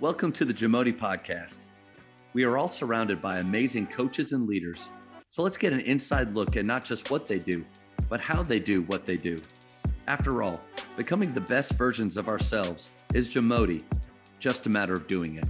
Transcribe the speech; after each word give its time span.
Welcome 0.00 0.32
to 0.32 0.44
the 0.44 0.52
Jamodi 0.52 0.92
Podcast. 0.92 1.66
We 2.32 2.42
are 2.42 2.58
all 2.58 2.66
surrounded 2.66 3.22
by 3.22 3.38
amazing 3.38 3.86
coaches 3.86 4.32
and 4.32 4.44
leaders. 4.44 4.88
So 5.30 5.44
let's 5.44 5.56
get 5.56 5.72
an 5.72 5.80
inside 5.80 6.34
look 6.34 6.56
at 6.56 6.64
not 6.64 6.84
just 6.84 7.12
what 7.12 7.28
they 7.28 7.38
do, 7.38 7.64
but 8.08 8.20
how 8.20 8.42
they 8.42 8.58
do 8.58 8.82
what 8.82 9.06
they 9.06 9.14
do. 9.14 9.36
After 10.08 10.42
all, 10.42 10.60
becoming 10.96 11.32
the 11.32 11.40
best 11.40 11.74
versions 11.74 12.16
of 12.16 12.26
ourselves 12.26 12.90
is 13.14 13.32
Jamodi, 13.32 13.84
just 14.40 14.66
a 14.66 14.68
matter 14.68 14.94
of 14.94 15.06
doing 15.06 15.36
it. 15.36 15.48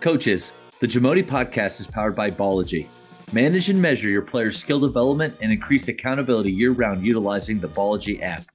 Coaches, 0.00 0.50
the 0.80 0.88
Jamodi 0.88 1.24
Podcast 1.24 1.80
is 1.80 1.86
powered 1.86 2.16
by 2.16 2.28
Ballogy. 2.28 2.88
Manage 3.32 3.68
and 3.68 3.80
measure 3.80 4.08
your 4.08 4.22
players' 4.22 4.58
skill 4.58 4.80
development 4.80 5.36
and 5.40 5.52
increase 5.52 5.86
accountability 5.86 6.50
year 6.50 6.72
round 6.72 7.06
utilizing 7.06 7.60
the 7.60 7.68
Ballogy 7.68 8.20
app. 8.20 8.49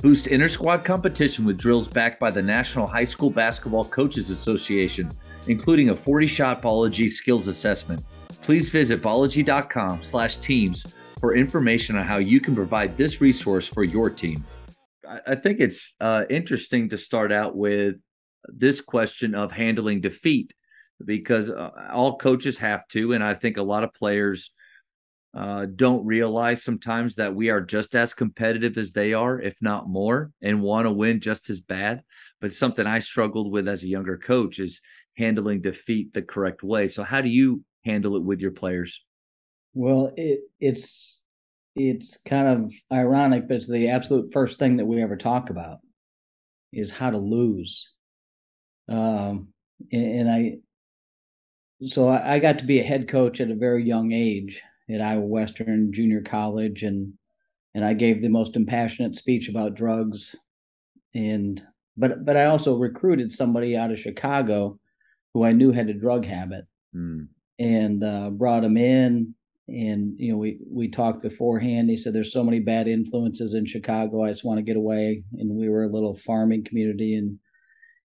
Boost 0.00 0.28
inter 0.28 0.48
squad 0.48 0.84
competition 0.84 1.44
with 1.44 1.58
drills 1.58 1.88
backed 1.88 2.20
by 2.20 2.30
the 2.30 2.40
National 2.40 2.86
High 2.86 3.04
School 3.04 3.30
Basketball 3.30 3.84
Coaches 3.84 4.30
Association, 4.30 5.10
including 5.48 5.90
a 5.90 5.96
40 5.96 6.28
shot 6.28 6.62
Ballogy 6.62 7.10
skills 7.10 7.48
assessment. 7.48 8.04
Please 8.42 8.68
visit 8.68 9.02
ballogy.com 9.02 10.04
slash 10.04 10.36
teams 10.36 10.94
for 11.20 11.34
information 11.34 11.96
on 11.96 12.04
how 12.04 12.18
you 12.18 12.40
can 12.40 12.54
provide 12.54 12.96
this 12.96 13.20
resource 13.20 13.66
for 13.66 13.82
your 13.82 14.08
team. 14.08 14.44
I 15.26 15.34
think 15.34 15.58
it's 15.58 15.94
uh, 16.00 16.24
interesting 16.30 16.88
to 16.90 16.98
start 16.98 17.32
out 17.32 17.56
with 17.56 17.96
this 18.44 18.80
question 18.80 19.34
of 19.34 19.50
handling 19.50 20.00
defeat 20.00 20.54
because 21.04 21.50
uh, 21.50 21.70
all 21.92 22.18
coaches 22.18 22.58
have 22.58 22.86
to, 22.88 23.14
and 23.14 23.24
I 23.24 23.34
think 23.34 23.56
a 23.56 23.62
lot 23.62 23.82
of 23.82 23.92
players 23.94 24.52
uh, 25.34 25.66
don't 25.76 26.06
realize 26.06 26.62
sometimes 26.62 27.14
that 27.16 27.34
we 27.34 27.50
are 27.50 27.60
just 27.60 27.94
as 27.94 28.14
competitive 28.14 28.78
as 28.78 28.92
they 28.92 29.12
are, 29.12 29.40
if 29.40 29.56
not 29.60 29.88
more, 29.88 30.32
and 30.42 30.62
want 30.62 30.86
to 30.86 30.90
win 30.90 31.20
just 31.20 31.50
as 31.50 31.60
bad. 31.60 32.02
But 32.40 32.52
something 32.52 32.86
I 32.86 33.00
struggled 33.00 33.52
with 33.52 33.68
as 33.68 33.82
a 33.82 33.88
younger 33.88 34.16
coach 34.16 34.58
is 34.58 34.80
handling 35.16 35.60
defeat 35.60 36.12
the 36.12 36.22
correct 36.22 36.62
way. 36.62 36.88
So, 36.88 37.02
how 37.02 37.20
do 37.20 37.28
you 37.28 37.62
handle 37.84 38.16
it 38.16 38.22
with 38.22 38.40
your 38.40 38.52
players? 38.52 39.04
Well, 39.74 40.12
it, 40.16 40.40
it's 40.60 41.24
it's 41.76 42.18
kind 42.24 42.48
of 42.48 42.72
ironic, 42.92 43.46
but 43.48 43.58
it's 43.58 43.68
the 43.68 43.88
absolute 43.88 44.32
first 44.32 44.58
thing 44.58 44.78
that 44.78 44.86
we 44.86 45.02
ever 45.02 45.16
talk 45.16 45.50
about 45.50 45.78
is 46.72 46.90
how 46.90 47.10
to 47.10 47.18
lose. 47.18 47.88
Um, 48.88 49.48
and, 49.92 50.20
and 50.20 50.30
I, 50.30 50.56
so 51.86 52.08
I, 52.08 52.34
I 52.34 52.38
got 52.40 52.58
to 52.58 52.64
be 52.64 52.80
a 52.80 52.84
head 52.84 53.08
coach 53.08 53.40
at 53.40 53.50
a 53.50 53.54
very 53.54 53.84
young 53.84 54.12
age 54.12 54.62
at 54.90 55.00
Iowa 55.00 55.26
Western 55.26 55.92
Junior 55.92 56.22
College, 56.22 56.82
and 56.82 57.12
and 57.74 57.84
I 57.84 57.94
gave 57.94 58.22
the 58.22 58.28
most 58.28 58.56
impassionate 58.56 59.16
speech 59.16 59.48
about 59.48 59.74
drugs, 59.74 60.34
and 61.14 61.62
but 61.96 62.24
but 62.24 62.36
I 62.36 62.46
also 62.46 62.76
recruited 62.76 63.32
somebody 63.32 63.76
out 63.76 63.90
of 63.90 63.98
Chicago 63.98 64.78
who 65.34 65.44
I 65.44 65.52
knew 65.52 65.72
had 65.72 65.88
a 65.88 65.94
drug 65.94 66.24
habit, 66.24 66.64
mm. 66.94 67.26
and 67.58 68.02
uh, 68.02 68.30
brought 68.30 68.64
him 68.64 68.76
in. 68.76 69.34
And 69.68 70.14
you 70.18 70.32
know, 70.32 70.38
we 70.38 70.58
we 70.70 70.88
talked 70.88 71.22
beforehand. 71.22 71.90
He 71.90 71.98
said, 71.98 72.14
"There's 72.14 72.32
so 72.32 72.44
many 72.44 72.60
bad 72.60 72.88
influences 72.88 73.52
in 73.52 73.66
Chicago. 73.66 74.24
I 74.24 74.30
just 74.30 74.44
want 74.44 74.58
to 74.58 74.62
get 74.62 74.76
away." 74.76 75.22
And 75.34 75.50
we 75.50 75.68
were 75.68 75.84
a 75.84 75.92
little 75.92 76.16
farming 76.16 76.64
community 76.64 77.16
in 77.16 77.38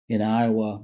in 0.10 0.24
Iowa, 0.24 0.84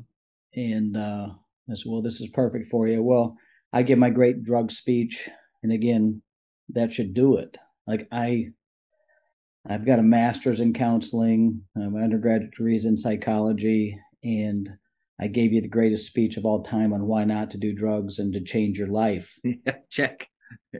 and 0.56 0.96
uh, 0.96 1.30
I 1.70 1.74
said, 1.74 1.84
"Well, 1.88 2.04
this 2.04 2.22
is 2.22 2.30
perfect 2.30 2.68
for 2.68 2.88
you." 2.88 3.02
Well, 3.02 3.36
I 3.74 3.82
give 3.82 3.98
my 3.98 4.12
great 4.12 4.44
drug 4.44 4.72
speech 4.72 5.28
and 5.64 5.72
again 5.72 6.22
that 6.70 6.94
should 6.94 7.14
do 7.14 7.38
it. 7.38 7.58
Like 7.86 8.08
i 8.12 8.48
i've 9.70 9.86
got 9.86 10.00
a 10.00 10.04
master's 10.04 10.60
in 10.60 10.74
counseling 10.74 11.62
uh, 11.76 11.90
my 11.90 12.02
undergraduate 12.02 12.52
degree 12.52 12.76
is 12.76 12.86
in 12.86 12.98
psychology 12.98 14.00
and 14.24 14.70
i 15.20 15.28
gave 15.28 15.52
you 15.52 15.62
the 15.62 15.68
greatest 15.68 16.06
speech 16.06 16.38
of 16.38 16.46
all 16.46 16.64
time 16.64 16.94
on 16.94 17.06
why 17.06 17.24
not 17.26 17.50
to 17.52 17.58
do 17.58 17.74
drugs 17.74 18.20
and 18.20 18.34
to 18.34 18.42
change 18.42 18.78
your 18.78 18.88
life. 18.88 19.34
Yeah, 19.44 19.78
check. 19.90 20.28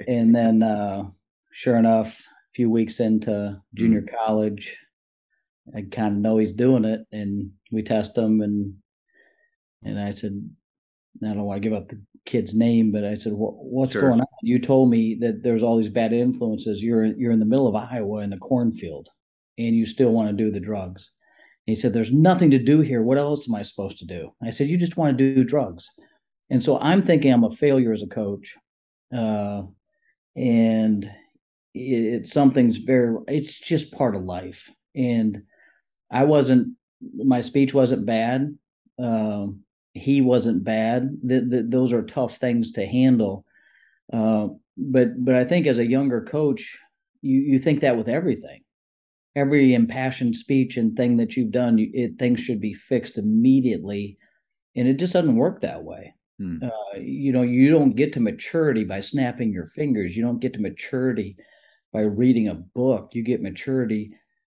And 0.08 0.36
then 0.36 0.64
uh, 0.64 1.04
sure 1.52 1.78
enough 1.78 2.10
a 2.10 2.54
few 2.56 2.70
weeks 2.70 3.00
into 3.00 3.60
junior 3.74 4.02
mm. 4.02 4.14
college 4.18 4.78
i 5.76 5.82
kind 5.92 6.16
of 6.16 6.22
know 6.22 6.38
he's 6.38 6.54
doing 6.54 6.86
it 6.86 7.02
and 7.12 7.52
we 7.72 7.84
test 7.84 8.18
him 8.18 8.42
and 8.42 8.74
and 9.84 10.00
i 10.00 10.12
said 10.12 10.34
I 11.24 11.34
don't 11.34 11.46
want 11.46 11.62
to 11.62 11.70
give 11.70 11.78
up 11.78 11.90
the 11.90 12.00
kid's 12.28 12.54
name, 12.54 12.92
but 12.92 13.04
I 13.04 13.16
said, 13.16 13.34
"What's 13.36 13.94
sure. 13.94 14.02
going 14.02 14.22
on?" 14.22 14.28
You 14.44 14.60
told 14.60 14.92
me 14.92 15.18
that 15.22 15.42
there's 15.42 15.64
all 15.64 15.78
these 15.78 15.90
bad 15.90 16.14
influences. 16.14 16.84
You're 16.84 17.06
you're 17.06 17.32
in 17.32 17.40
the 17.40 17.46
middle 17.46 17.68
of 17.68 17.76
Iowa 17.76 18.20
in 18.20 18.30
the 18.30 18.38
cornfield, 18.38 19.10
and 19.58 19.76
you 19.76 19.88
still 19.88 20.12
want 20.12 20.30
to 20.30 20.44
do 20.44 20.52
the 20.52 20.60
drugs. 20.60 21.10
And 21.66 21.76
he 21.76 21.82
said, 21.82 21.94
"There's 21.94 22.12
nothing 22.12 22.52
to 22.52 22.60
do 22.60 22.82
here. 22.82 23.02
What 23.02 23.18
else 23.18 23.50
am 23.50 23.56
I 23.56 23.64
supposed 23.64 23.98
to 24.00 24.06
do?" 24.06 24.32
I 24.44 24.52
said, 24.52 24.68
"You 24.68 24.78
just 24.78 24.98
want 24.98 25.18
to 25.18 25.36
do 25.36 25.44
drugs." 25.44 25.90
And 26.50 26.64
so 26.64 26.78
I'm 26.80 27.04
thinking 27.04 27.34
I'm 27.34 27.44
a 27.44 27.52
failure 27.52 27.92
as 27.92 28.04
a 28.04 28.08
coach, 28.08 28.56
uh, 29.16 29.64
and 30.36 31.04
it, 31.74 32.04
it's 32.14 32.32
something's 32.32 32.78
very. 32.78 33.16
It's 33.28 33.58
just 33.58 33.92
part 33.92 34.16
of 34.16 34.24
life, 34.24 34.70
and 34.96 35.42
I 36.12 36.26
wasn't. 36.26 36.76
My 37.16 37.42
speech 37.42 37.74
wasn't 37.74 38.06
bad. 38.06 38.58
Um, 39.00 39.64
he 39.98 40.22
wasn't 40.22 40.64
bad. 40.64 41.18
That 41.24 41.68
those 41.70 41.92
are 41.94 42.04
tough 42.04 42.38
things 42.38 42.72
to 42.74 42.86
handle. 42.86 43.46
Uh, 44.12 44.50
but 44.78 45.24
but 45.24 45.36
I 45.36 45.44
think 45.44 45.68
as 45.68 45.80
a 45.80 45.86
younger 45.86 46.22
coach, 46.22 46.80
you 47.22 47.40
you 47.40 47.60
think 47.60 47.82
that 47.82 47.98
with 47.98 48.08
everything, 48.08 48.62
every 49.36 49.74
impassioned 49.74 50.36
speech 50.36 50.78
and 50.78 50.96
thing 50.96 51.18
that 51.18 51.36
you've 51.36 51.52
done, 51.52 51.78
you, 51.78 51.90
it, 51.94 52.20
things 52.20 52.40
should 52.40 52.62
be 52.62 52.74
fixed 52.74 53.18
immediately, 53.18 54.18
and 54.76 54.88
it 54.88 54.96
just 54.96 55.14
doesn't 55.14 55.36
work 55.36 55.62
that 55.62 55.84
way. 55.84 56.14
Hmm. 56.40 56.58
Uh, 56.64 56.98
you 57.00 57.32
know, 57.32 57.42
you 57.42 57.72
don't 57.72 57.96
get 57.96 58.14
to 58.14 58.20
maturity 58.20 58.84
by 58.84 59.00
snapping 59.00 59.52
your 59.52 59.68
fingers. 59.68 60.16
You 60.16 60.24
don't 60.24 60.40
get 60.40 60.54
to 60.54 60.62
maturity 60.62 61.38
by 61.92 62.02
reading 62.02 62.48
a 62.48 62.54
book. 62.54 63.10
You 63.14 63.24
get 63.24 63.42
maturity, 63.42 64.12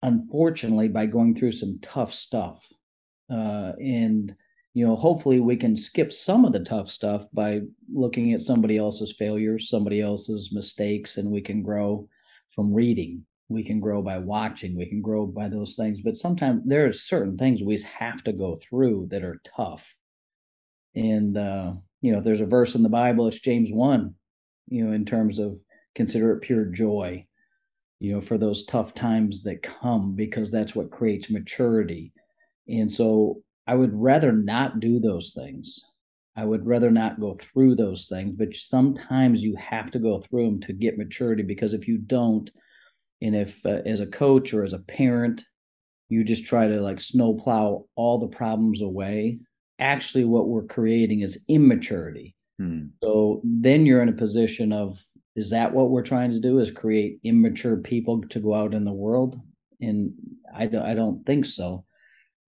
unfortunately, 0.02 0.88
by 0.88 1.06
going 1.06 1.34
through 1.34 1.52
some 1.52 1.78
tough 1.80 2.12
stuff. 2.12 2.66
Uh, 3.30 3.72
and 3.80 4.34
you 4.74 4.86
know, 4.86 4.96
hopefully 4.96 5.40
we 5.40 5.56
can 5.56 5.76
skip 5.76 6.12
some 6.12 6.44
of 6.44 6.52
the 6.52 6.60
tough 6.60 6.90
stuff 6.90 7.26
by 7.32 7.60
looking 7.92 8.32
at 8.32 8.42
somebody 8.42 8.76
else's 8.76 9.12
failures, 9.12 9.68
somebody 9.68 10.00
else's 10.00 10.52
mistakes, 10.52 11.16
and 11.16 11.30
we 11.30 11.40
can 11.40 11.62
grow 11.62 12.08
from 12.54 12.72
reading. 12.72 13.24
We 13.48 13.64
can 13.64 13.80
grow 13.80 14.02
by 14.02 14.18
watching. 14.18 14.76
We 14.76 14.86
can 14.86 15.00
grow 15.00 15.26
by 15.26 15.48
those 15.48 15.74
things. 15.74 16.00
But 16.02 16.16
sometimes 16.16 16.62
there 16.66 16.86
are 16.86 16.92
certain 16.92 17.38
things 17.38 17.62
we 17.62 17.80
have 17.82 18.22
to 18.24 18.32
go 18.32 18.56
through 18.56 19.08
that 19.10 19.24
are 19.24 19.40
tough. 19.56 19.86
And, 20.94 21.36
uh, 21.36 21.72
you 22.02 22.12
know, 22.12 22.20
there's 22.20 22.42
a 22.42 22.46
verse 22.46 22.74
in 22.74 22.82
the 22.82 22.88
Bible, 22.88 23.26
it's 23.26 23.40
James 23.40 23.70
1, 23.72 24.14
you 24.68 24.84
know, 24.84 24.92
in 24.92 25.04
terms 25.04 25.38
of 25.38 25.58
consider 25.94 26.32
it 26.32 26.40
pure 26.40 26.66
joy, 26.66 27.26
you 28.00 28.12
know, 28.12 28.20
for 28.20 28.38
those 28.38 28.64
tough 28.66 28.94
times 28.94 29.42
that 29.44 29.62
come, 29.62 30.14
because 30.14 30.50
that's 30.50 30.74
what 30.74 30.90
creates 30.90 31.30
maturity. 31.30 32.12
And 32.68 32.92
so 32.92 33.42
I 33.68 33.74
would 33.74 33.92
rather 33.92 34.32
not 34.32 34.80
do 34.80 34.98
those 34.98 35.32
things. 35.32 35.84
I 36.34 36.44
would 36.44 36.66
rather 36.66 36.90
not 36.90 37.20
go 37.20 37.36
through 37.36 37.74
those 37.74 38.08
things, 38.08 38.34
but 38.34 38.54
sometimes 38.54 39.42
you 39.42 39.54
have 39.56 39.90
to 39.90 39.98
go 39.98 40.20
through 40.20 40.46
them 40.46 40.60
to 40.60 40.72
get 40.72 40.96
maturity 40.96 41.42
because 41.42 41.74
if 41.74 41.86
you 41.86 41.98
don't, 41.98 42.50
and 43.20 43.36
if 43.36 43.60
uh, 43.66 43.82
as 43.84 44.00
a 44.00 44.06
coach 44.06 44.54
or 44.54 44.64
as 44.64 44.72
a 44.72 44.78
parent, 44.78 45.44
you 46.08 46.24
just 46.24 46.46
try 46.46 46.66
to 46.66 46.80
like 46.80 46.98
snowplow 46.98 47.84
all 47.94 48.18
the 48.18 48.34
problems 48.34 48.80
away, 48.80 49.38
actually 49.78 50.24
what 50.24 50.48
we're 50.48 50.62
creating 50.62 51.20
is 51.20 51.44
immaturity. 51.48 52.34
Hmm. 52.58 52.86
So 53.02 53.42
then 53.44 53.84
you're 53.84 54.02
in 54.02 54.08
a 54.08 54.12
position 54.12 54.72
of 54.72 54.98
is 55.36 55.50
that 55.50 55.74
what 55.74 55.90
we're 55.90 56.02
trying 56.02 56.30
to 56.30 56.40
do 56.40 56.58
is 56.58 56.70
create 56.70 57.20
immature 57.22 57.76
people 57.76 58.22
to 58.30 58.40
go 58.40 58.54
out 58.54 58.72
in 58.72 58.84
the 58.84 58.92
world? 58.92 59.38
And 59.82 60.14
I 60.54 60.64
I 60.64 60.94
don't 60.94 61.26
think 61.26 61.44
so. 61.44 61.84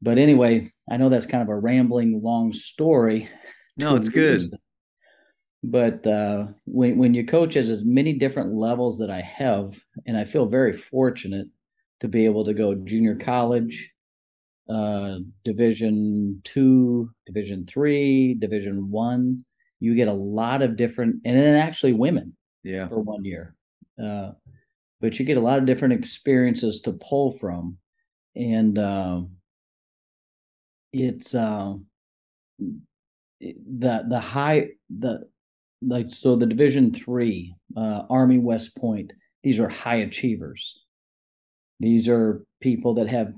But 0.02 0.18
anyway, 0.18 0.72
I 0.90 0.96
know 0.96 1.08
that's 1.08 1.26
kind 1.26 1.42
of 1.42 1.48
a 1.48 1.56
rambling 1.56 2.20
long 2.20 2.52
story. 2.52 3.28
No, 3.76 3.94
it's 3.94 4.08
good. 4.08 4.42
But 5.62 6.04
uh, 6.06 6.48
when 6.64 6.98
when 6.98 7.14
you 7.14 7.24
coach 7.24 7.54
as 7.54 7.70
as 7.70 7.84
many 7.84 8.12
different 8.14 8.54
levels 8.54 8.98
that 8.98 9.10
I 9.10 9.20
have, 9.20 9.78
and 10.06 10.16
I 10.16 10.24
feel 10.24 10.46
very 10.46 10.72
fortunate 10.72 11.46
to 12.00 12.08
be 12.08 12.24
able 12.24 12.44
to 12.46 12.54
go 12.54 12.74
junior 12.74 13.14
college, 13.14 13.90
uh, 14.68 15.18
Division 15.44 16.40
two, 16.44 17.10
Division 17.24 17.66
three, 17.66 18.34
Division 18.34 18.90
one. 18.90 19.44
You 19.78 19.94
get 19.94 20.08
a 20.08 20.12
lot 20.12 20.60
of 20.62 20.76
different, 20.76 21.16
and 21.24 21.36
then 21.36 21.54
actually 21.54 21.92
women. 21.92 22.36
Yeah. 22.64 22.88
For 22.88 22.98
one 22.98 23.24
year, 23.24 23.54
uh, 24.02 24.32
but 25.00 25.18
you 25.18 25.24
get 25.24 25.38
a 25.38 25.40
lot 25.40 25.58
of 25.58 25.66
different 25.66 25.94
experiences 25.94 26.80
to 26.80 26.92
pull 26.94 27.32
from, 27.32 27.78
and. 28.34 28.76
Uh, 28.76 29.22
it's 30.92 31.34
uh, 31.34 31.74
the 33.40 34.04
the 34.08 34.20
high 34.20 34.68
the 34.98 35.28
like 35.82 36.12
so 36.12 36.36
the 36.36 36.46
division 36.46 36.92
three 36.92 37.54
uh, 37.76 38.02
army 38.10 38.38
west 38.38 38.76
point 38.76 39.12
these 39.42 39.58
are 39.58 39.68
high 39.68 39.96
achievers 39.96 40.80
these 41.78 42.08
are 42.08 42.44
people 42.60 42.94
that 42.94 43.08
have 43.08 43.32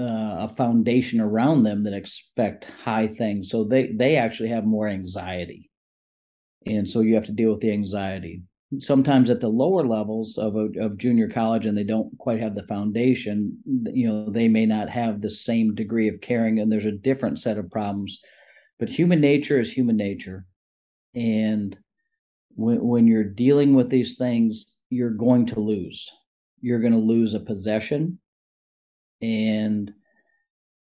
uh, 0.00 0.46
a 0.46 0.54
foundation 0.56 1.20
around 1.20 1.62
them 1.62 1.84
that 1.84 1.92
expect 1.92 2.64
high 2.84 3.06
things. 3.06 3.50
So 3.50 3.64
they 3.64 3.92
they 3.92 4.16
actually 4.16 4.48
have 4.48 4.64
more 4.64 4.88
anxiety, 4.88 5.70
and 6.64 6.88
so 6.88 7.00
you 7.00 7.14
have 7.16 7.26
to 7.26 7.32
deal 7.32 7.50
with 7.50 7.60
the 7.60 7.72
anxiety. 7.72 8.42
Sometimes 8.78 9.30
at 9.30 9.40
the 9.40 9.48
lower 9.48 9.84
levels 9.84 10.38
of 10.38 10.54
a, 10.54 10.68
of 10.80 10.96
junior 10.96 11.28
college, 11.28 11.66
and 11.66 11.76
they 11.76 11.84
don't 11.84 12.16
quite 12.18 12.40
have 12.40 12.54
the 12.54 12.66
foundation. 12.66 13.58
You 13.66 14.08
know, 14.08 14.30
they 14.30 14.46
may 14.46 14.64
not 14.64 14.88
have 14.88 15.20
the 15.20 15.30
same 15.30 15.74
degree 15.74 16.08
of 16.08 16.20
caring, 16.20 16.60
and 16.60 16.70
there's 16.70 16.84
a 16.84 16.92
different 16.92 17.40
set 17.40 17.58
of 17.58 17.70
problems. 17.70 18.20
But 18.78 18.88
human 18.88 19.20
nature 19.20 19.58
is 19.58 19.72
human 19.72 19.96
nature, 19.96 20.46
and 21.14 21.76
when 22.50 22.80
when 22.86 23.06
you're 23.08 23.24
dealing 23.24 23.74
with 23.74 23.90
these 23.90 24.16
things, 24.16 24.76
you're 24.88 25.10
going 25.10 25.46
to 25.46 25.60
lose. 25.60 26.08
You're 26.60 26.80
going 26.80 26.92
to 26.92 26.98
lose 26.98 27.34
a 27.34 27.40
possession 27.40 28.18
and 29.22 29.92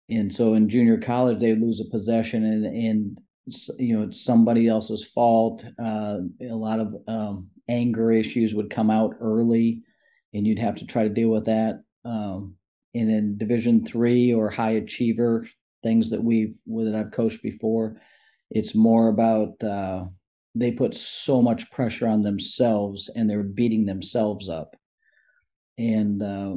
and 0.09 0.33
so 0.33 0.53
in 0.53 0.69
junior 0.69 0.97
college 0.99 1.39
they 1.39 1.55
lose 1.55 1.81
a 1.81 1.89
possession 1.89 2.43
and 2.43 2.65
and 2.65 3.21
you 3.77 3.97
know 3.97 4.03
it's 4.03 4.21
somebody 4.21 4.67
else's 4.67 5.03
fault 5.03 5.65
uh, 5.83 6.19
a 6.41 6.55
lot 6.55 6.79
of 6.79 6.95
um, 7.07 7.47
anger 7.69 8.11
issues 8.11 8.53
would 8.53 8.69
come 8.69 8.89
out 8.89 9.15
early 9.21 9.81
and 10.33 10.45
you'd 10.45 10.59
have 10.59 10.75
to 10.75 10.85
try 10.85 11.03
to 11.03 11.09
deal 11.09 11.29
with 11.29 11.45
that 11.45 11.81
um, 12.05 12.55
and 12.95 13.09
in 13.09 13.37
division 13.37 13.85
three 13.85 14.33
or 14.33 14.49
high 14.49 14.71
achiever 14.71 15.47
things 15.83 16.09
that 16.09 16.23
we've 16.23 16.55
that 16.67 16.95
i've 16.95 17.11
coached 17.11 17.41
before 17.41 18.01
it's 18.51 18.73
more 18.73 19.09
about 19.09 19.63
uh, 19.63 20.03
they 20.55 20.71
put 20.71 20.95
so 20.95 21.41
much 21.41 21.69
pressure 21.71 22.07
on 22.07 22.23
themselves 22.23 23.09
and 23.15 23.29
they're 23.29 23.43
beating 23.43 23.85
themselves 23.85 24.49
up 24.49 24.75
and 25.77 26.21
uh, 26.21 26.55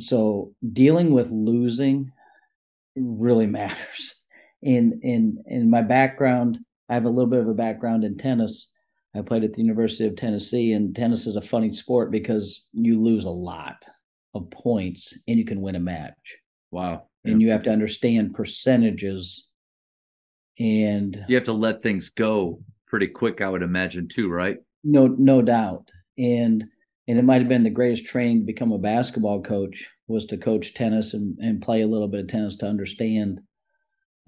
so 0.00 0.52
dealing 0.72 1.12
with 1.12 1.30
losing 1.30 2.12
really 2.96 3.46
matters. 3.60 4.14
In 4.62 5.00
in 5.02 5.42
in 5.46 5.70
my 5.70 5.82
background, 5.82 6.58
I 6.88 6.94
have 6.94 7.04
a 7.04 7.10
little 7.10 7.30
bit 7.30 7.40
of 7.40 7.48
a 7.48 7.54
background 7.54 8.04
in 8.04 8.16
tennis. 8.16 8.68
I 9.16 9.22
played 9.22 9.44
at 9.44 9.52
the 9.52 9.62
University 9.62 10.06
of 10.06 10.16
Tennessee, 10.16 10.72
and 10.72 10.94
tennis 10.94 11.26
is 11.26 11.36
a 11.36 11.42
funny 11.42 11.72
sport 11.72 12.10
because 12.10 12.66
you 12.72 13.02
lose 13.02 13.24
a 13.24 13.30
lot 13.30 13.84
of 14.34 14.50
points 14.50 15.14
and 15.26 15.38
you 15.38 15.44
can 15.44 15.60
win 15.60 15.76
a 15.76 15.80
match. 15.80 16.36
Wow. 16.70 17.08
Yeah. 17.24 17.32
And 17.32 17.42
you 17.42 17.50
have 17.50 17.62
to 17.64 17.70
understand 17.70 18.34
percentages 18.34 19.48
and 20.58 21.24
you 21.28 21.36
have 21.36 21.44
to 21.44 21.52
let 21.52 21.82
things 21.82 22.08
go 22.08 22.60
pretty 22.86 23.06
quick, 23.06 23.40
I 23.40 23.48
would 23.48 23.62
imagine 23.62 24.08
too, 24.08 24.28
right? 24.28 24.58
No, 24.84 25.06
no 25.06 25.42
doubt. 25.42 25.90
And 26.16 26.64
and 27.06 27.18
it 27.18 27.24
might 27.24 27.40
have 27.40 27.48
been 27.48 27.62
the 27.62 27.70
greatest 27.70 28.04
training 28.04 28.40
to 28.40 28.46
become 28.46 28.72
a 28.72 28.78
basketball 28.78 29.42
coach 29.42 29.88
was 30.08 30.26
to 30.26 30.36
coach 30.36 30.74
tennis 30.74 31.14
and, 31.14 31.38
and 31.38 31.62
play 31.62 31.80
a 31.82 31.86
little 31.86 32.08
bit 32.08 32.20
of 32.20 32.28
tennis 32.28 32.56
to 32.56 32.66
understand 32.66 33.40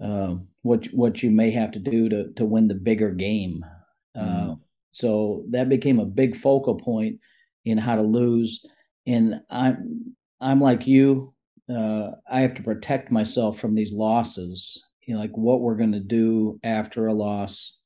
uh, 0.03 0.35
what 0.63 0.85
what 0.87 1.21
you 1.21 1.29
may 1.29 1.51
have 1.51 1.71
to 1.71 1.79
do 1.79 2.09
to 2.09 2.31
to 2.33 2.45
win 2.45 2.67
the 2.67 2.75
bigger 2.75 3.11
game. 3.11 3.63
Mm. 4.17 4.51
Uh, 4.51 4.55
so 4.91 5.45
that 5.51 5.69
became 5.69 5.99
a 5.99 6.05
big 6.05 6.37
focal 6.37 6.75
point 6.75 7.19
in 7.65 7.77
how 7.77 7.95
to 7.95 8.01
lose. 8.01 8.65
And 9.07 9.41
I'm 9.49 10.15
I'm 10.39 10.61
like 10.61 10.87
you. 10.87 11.33
Uh, 11.69 12.11
I 12.29 12.41
have 12.41 12.55
to 12.55 12.63
protect 12.63 13.11
myself 13.11 13.59
from 13.59 13.75
these 13.75 13.93
losses. 13.93 14.81
You 15.07 15.15
know, 15.15 15.21
like 15.21 15.35
what 15.37 15.61
we're 15.61 15.75
going 15.75 15.93
to 15.93 15.99
do 15.99 16.59
after 16.63 17.07
a 17.07 17.13
loss. 17.13 17.77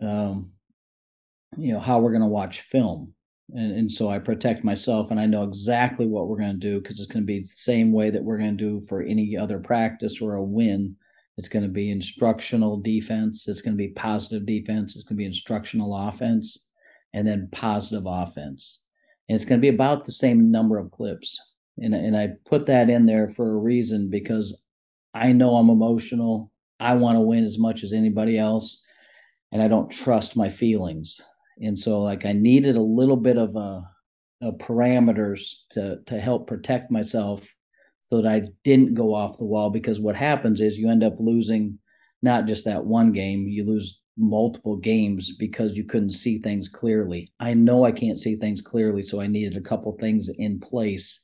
Um, 0.00 0.52
you 1.56 1.72
know 1.72 1.80
how 1.80 1.98
we're 1.98 2.12
going 2.12 2.22
to 2.22 2.28
watch 2.28 2.60
film 2.60 3.14
and, 3.54 3.72
and 3.72 3.92
so 3.92 4.08
I 4.08 4.18
protect 4.18 4.64
myself, 4.64 5.10
and 5.10 5.18
I 5.18 5.26
know 5.26 5.42
exactly 5.42 6.06
what 6.06 6.28
we're 6.28 6.38
going 6.38 6.58
to 6.58 6.66
do 6.66 6.80
because 6.80 6.98
it's 6.98 7.10
going 7.10 7.22
to 7.22 7.26
be 7.26 7.40
the 7.40 7.46
same 7.46 7.92
way 7.92 8.10
that 8.10 8.22
we're 8.22 8.38
going 8.38 8.56
to 8.56 8.64
do 8.64 8.86
for 8.86 9.02
any 9.02 9.36
other 9.36 9.58
practice 9.58 10.20
or 10.20 10.34
a 10.34 10.42
win. 10.42 10.96
It's 11.40 11.48
going 11.48 11.64
to 11.64 11.70
be 11.70 11.90
instructional 11.90 12.76
defense. 12.76 13.48
It's 13.48 13.62
going 13.62 13.74
to 13.74 13.82
be 13.82 13.88
positive 13.88 14.46
defense. 14.46 14.94
It's 14.94 15.04
going 15.04 15.16
to 15.16 15.22
be 15.22 15.24
instructional 15.24 15.96
offense, 15.96 16.66
and 17.14 17.26
then 17.26 17.48
positive 17.50 18.04
offense. 18.06 18.80
And 19.28 19.34
it's 19.34 19.44
going 19.44 19.58
to 19.58 19.62
be 19.62 19.74
about 19.74 20.04
the 20.04 20.12
same 20.12 20.50
number 20.50 20.78
of 20.78 20.90
clips. 20.90 21.40
And 21.78 21.94
and 21.94 22.16
I 22.16 22.34
put 22.44 22.66
that 22.66 22.90
in 22.90 23.06
there 23.06 23.30
for 23.30 23.52
a 23.52 23.58
reason 23.58 24.10
because 24.10 24.62
I 25.14 25.32
know 25.32 25.56
I'm 25.56 25.70
emotional. 25.70 26.52
I 26.78 26.94
want 26.94 27.16
to 27.16 27.22
win 27.22 27.44
as 27.44 27.58
much 27.58 27.82
as 27.82 27.92
anybody 27.92 28.38
else, 28.38 28.80
and 29.50 29.62
I 29.62 29.68
don't 29.68 29.90
trust 29.90 30.36
my 30.36 30.50
feelings 30.50 31.20
and 31.60 31.78
so 31.78 32.02
like 32.02 32.24
I 32.24 32.32
needed 32.32 32.76
a 32.76 32.82
little 32.82 33.16
bit 33.16 33.36
of 33.36 33.56
uh, 33.56 33.60
a, 33.60 34.48
a 34.48 34.52
parameters 34.52 35.54
to 35.70 36.00
to 36.06 36.20
help 36.20 36.46
protect 36.46 36.90
myself 36.90 37.46
so 38.00 38.20
that 38.20 38.30
I 38.30 38.42
didn't 38.64 38.94
go 38.94 39.14
off 39.14 39.38
the 39.38 39.44
wall 39.44 39.70
because 39.70 40.00
what 40.00 40.16
happens 40.16 40.60
is 40.60 40.78
you 40.78 40.90
end 40.90 41.04
up 41.04 41.14
losing 41.18 41.78
not 42.22 42.46
just 42.46 42.64
that 42.64 42.84
one 42.84 43.12
game, 43.12 43.46
you 43.48 43.64
lose 43.64 44.00
multiple 44.16 44.76
games 44.76 45.36
because 45.36 45.76
you 45.76 45.84
couldn't 45.84 46.12
see 46.12 46.38
things 46.38 46.68
clearly. 46.68 47.32
I 47.40 47.54
know 47.54 47.84
I 47.84 47.92
can't 47.92 48.20
see 48.20 48.36
things 48.36 48.60
clearly, 48.60 49.02
so 49.02 49.20
I 49.20 49.26
needed 49.26 49.56
a 49.56 49.66
couple 49.66 49.96
things 49.98 50.28
in 50.28 50.60
place 50.60 51.20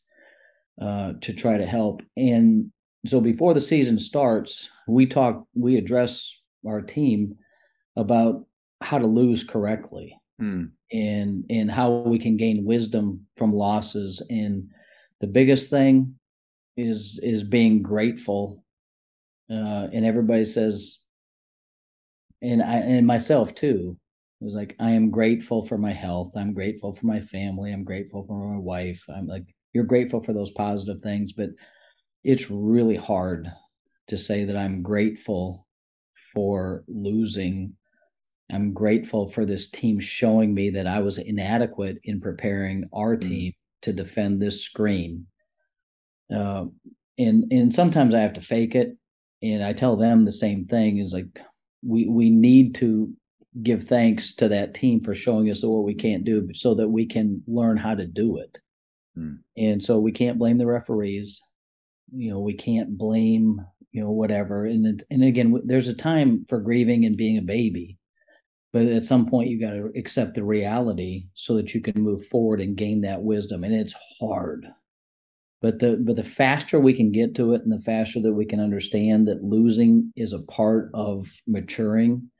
uh, 0.80 1.14
to 1.20 1.32
try 1.32 1.58
to 1.58 1.66
help. 1.66 2.02
And 2.16 2.70
so 3.06 3.20
before 3.20 3.52
the 3.52 3.60
season 3.60 3.98
starts, 3.98 4.68
we 4.88 5.06
talk, 5.06 5.44
we 5.54 5.76
address 5.76 6.34
our 6.66 6.80
team 6.80 7.36
about 7.96 8.46
how 8.80 8.98
to 8.98 9.06
lose 9.06 9.44
correctly 9.44 10.18
mm. 10.40 10.70
and 10.92 11.44
and 11.48 11.70
how 11.70 11.90
we 11.90 12.18
can 12.18 12.36
gain 12.36 12.64
wisdom 12.64 13.26
from 13.36 13.54
losses 13.54 14.24
and 14.28 14.68
the 15.20 15.26
biggest 15.26 15.70
thing 15.70 16.14
is 16.76 17.20
is 17.22 17.42
being 17.42 17.82
grateful 17.82 18.62
uh, 19.50 19.88
and 19.92 20.04
everybody 20.04 20.44
says 20.44 21.00
and 22.42 22.62
i 22.62 22.76
and 22.76 23.06
myself 23.06 23.54
too 23.54 23.96
it 24.40 24.44
was 24.44 24.54
like 24.54 24.76
i 24.80 24.90
am 24.90 25.10
grateful 25.10 25.64
for 25.66 25.78
my 25.78 25.92
health 25.92 26.32
i'm 26.36 26.52
grateful 26.52 26.94
for 26.94 27.06
my 27.06 27.20
family 27.20 27.72
i'm 27.72 27.84
grateful 27.84 28.24
for 28.26 28.52
my 28.52 28.58
wife 28.58 29.02
i'm 29.14 29.26
like 29.26 29.44
you're 29.72 29.84
grateful 29.84 30.22
for 30.22 30.32
those 30.32 30.50
positive 30.52 31.02
things 31.02 31.32
but 31.32 31.50
it's 32.24 32.50
really 32.50 32.96
hard 32.96 33.50
to 34.08 34.18
say 34.18 34.44
that 34.44 34.56
i'm 34.56 34.82
grateful 34.82 35.66
for 36.34 36.84
losing 36.88 37.72
I'm 38.52 38.72
grateful 38.72 39.28
for 39.28 39.44
this 39.44 39.68
team 39.68 39.98
showing 39.98 40.54
me 40.54 40.70
that 40.70 40.86
I 40.86 41.00
was 41.00 41.18
inadequate 41.18 41.98
in 42.04 42.20
preparing 42.20 42.88
our 42.92 43.16
mm-hmm. 43.16 43.28
team 43.28 43.52
to 43.82 43.92
defend 43.92 44.40
this 44.40 44.62
screen. 44.62 45.26
Uh, 46.34 46.66
and 47.18 47.50
and 47.52 47.74
sometimes 47.74 48.14
I 48.14 48.20
have 48.20 48.34
to 48.34 48.40
fake 48.40 48.74
it, 48.74 48.96
and 49.42 49.62
I 49.62 49.72
tell 49.72 49.96
them 49.96 50.24
the 50.24 50.32
same 50.32 50.66
thing. 50.66 50.98
Is 50.98 51.12
like 51.12 51.40
we 51.82 52.06
we 52.08 52.30
need 52.30 52.74
to 52.76 53.12
give 53.62 53.84
thanks 53.84 54.34
to 54.36 54.48
that 54.48 54.74
team 54.74 55.02
for 55.02 55.14
showing 55.14 55.50
us 55.50 55.62
what 55.62 55.84
we 55.84 55.94
can't 55.94 56.24
do, 56.24 56.48
so 56.54 56.74
that 56.74 56.88
we 56.88 57.06
can 57.06 57.42
learn 57.46 57.76
how 57.76 57.94
to 57.94 58.06
do 58.06 58.38
it. 58.38 58.58
Mm. 59.16 59.38
And 59.56 59.82
so 59.82 59.98
we 59.98 60.12
can't 60.12 60.38
blame 60.38 60.58
the 60.58 60.66
referees. 60.66 61.40
You 62.12 62.30
know, 62.30 62.40
we 62.40 62.54
can't 62.54 62.96
blame 62.96 63.60
you 63.92 64.02
know 64.02 64.10
whatever. 64.10 64.66
And 64.66 65.02
and 65.10 65.24
again, 65.24 65.60
there's 65.64 65.88
a 65.88 65.94
time 65.94 66.44
for 66.48 66.60
grieving 66.60 67.04
and 67.04 67.16
being 67.16 67.38
a 67.38 67.42
baby 67.42 67.98
but 68.76 68.88
at 68.88 69.04
some 69.04 69.24
point 69.24 69.48
you 69.48 69.58
got 69.58 69.70
to 69.70 69.90
accept 69.96 70.34
the 70.34 70.44
reality 70.44 71.24
so 71.32 71.56
that 71.56 71.74
you 71.74 71.80
can 71.80 71.98
move 71.98 72.22
forward 72.26 72.60
and 72.60 72.76
gain 72.76 73.00
that 73.00 73.22
wisdom 73.22 73.64
and 73.64 73.74
it's 73.74 73.94
hard 74.20 74.66
but 75.62 75.78
the 75.78 75.96
but 75.96 76.16
the 76.16 76.24
faster 76.24 76.78
we 76.78 76.92
can 76.92 77.10
get 77.12 77.34
to 77.36 77.54
it 77.54 77.62
and 77.62 77.72
the 77.72 77.82
faster 77.82 78.20
that 78.20 78.34
we 78.34 78.44
can 78.44 78.60
understand 78.60 79.26
that 79.28 79.42
losing 79.42 80.12
is 80.16 80.32
a 80.32 80.42
part 80.42 80.90
of 80.94 81.28
maturing 81.46 82.30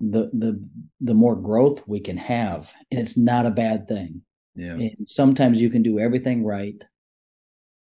the 0.00 0.30
the 0.32 0.62
the 1.00 1.14
more 1.14 1.36
growth 1.36 1.86
we 1.86 2.00
can 2.00 2.16
have. 2.16 2.72
And 2.90 3.00
it's 3.00 3.16
not 3.16 3.46
a 3.46 3.50
bad 3.50 3.88
thing. 3.88 4.22
Yeah. 4.54 4.72
And 4.72 4.96
sometimes 5.06 5.60
you 5.60 5.70
can 5.70 5.82
do 5.82 5.98
everything 5.98 6.44
right. 6.44 6.82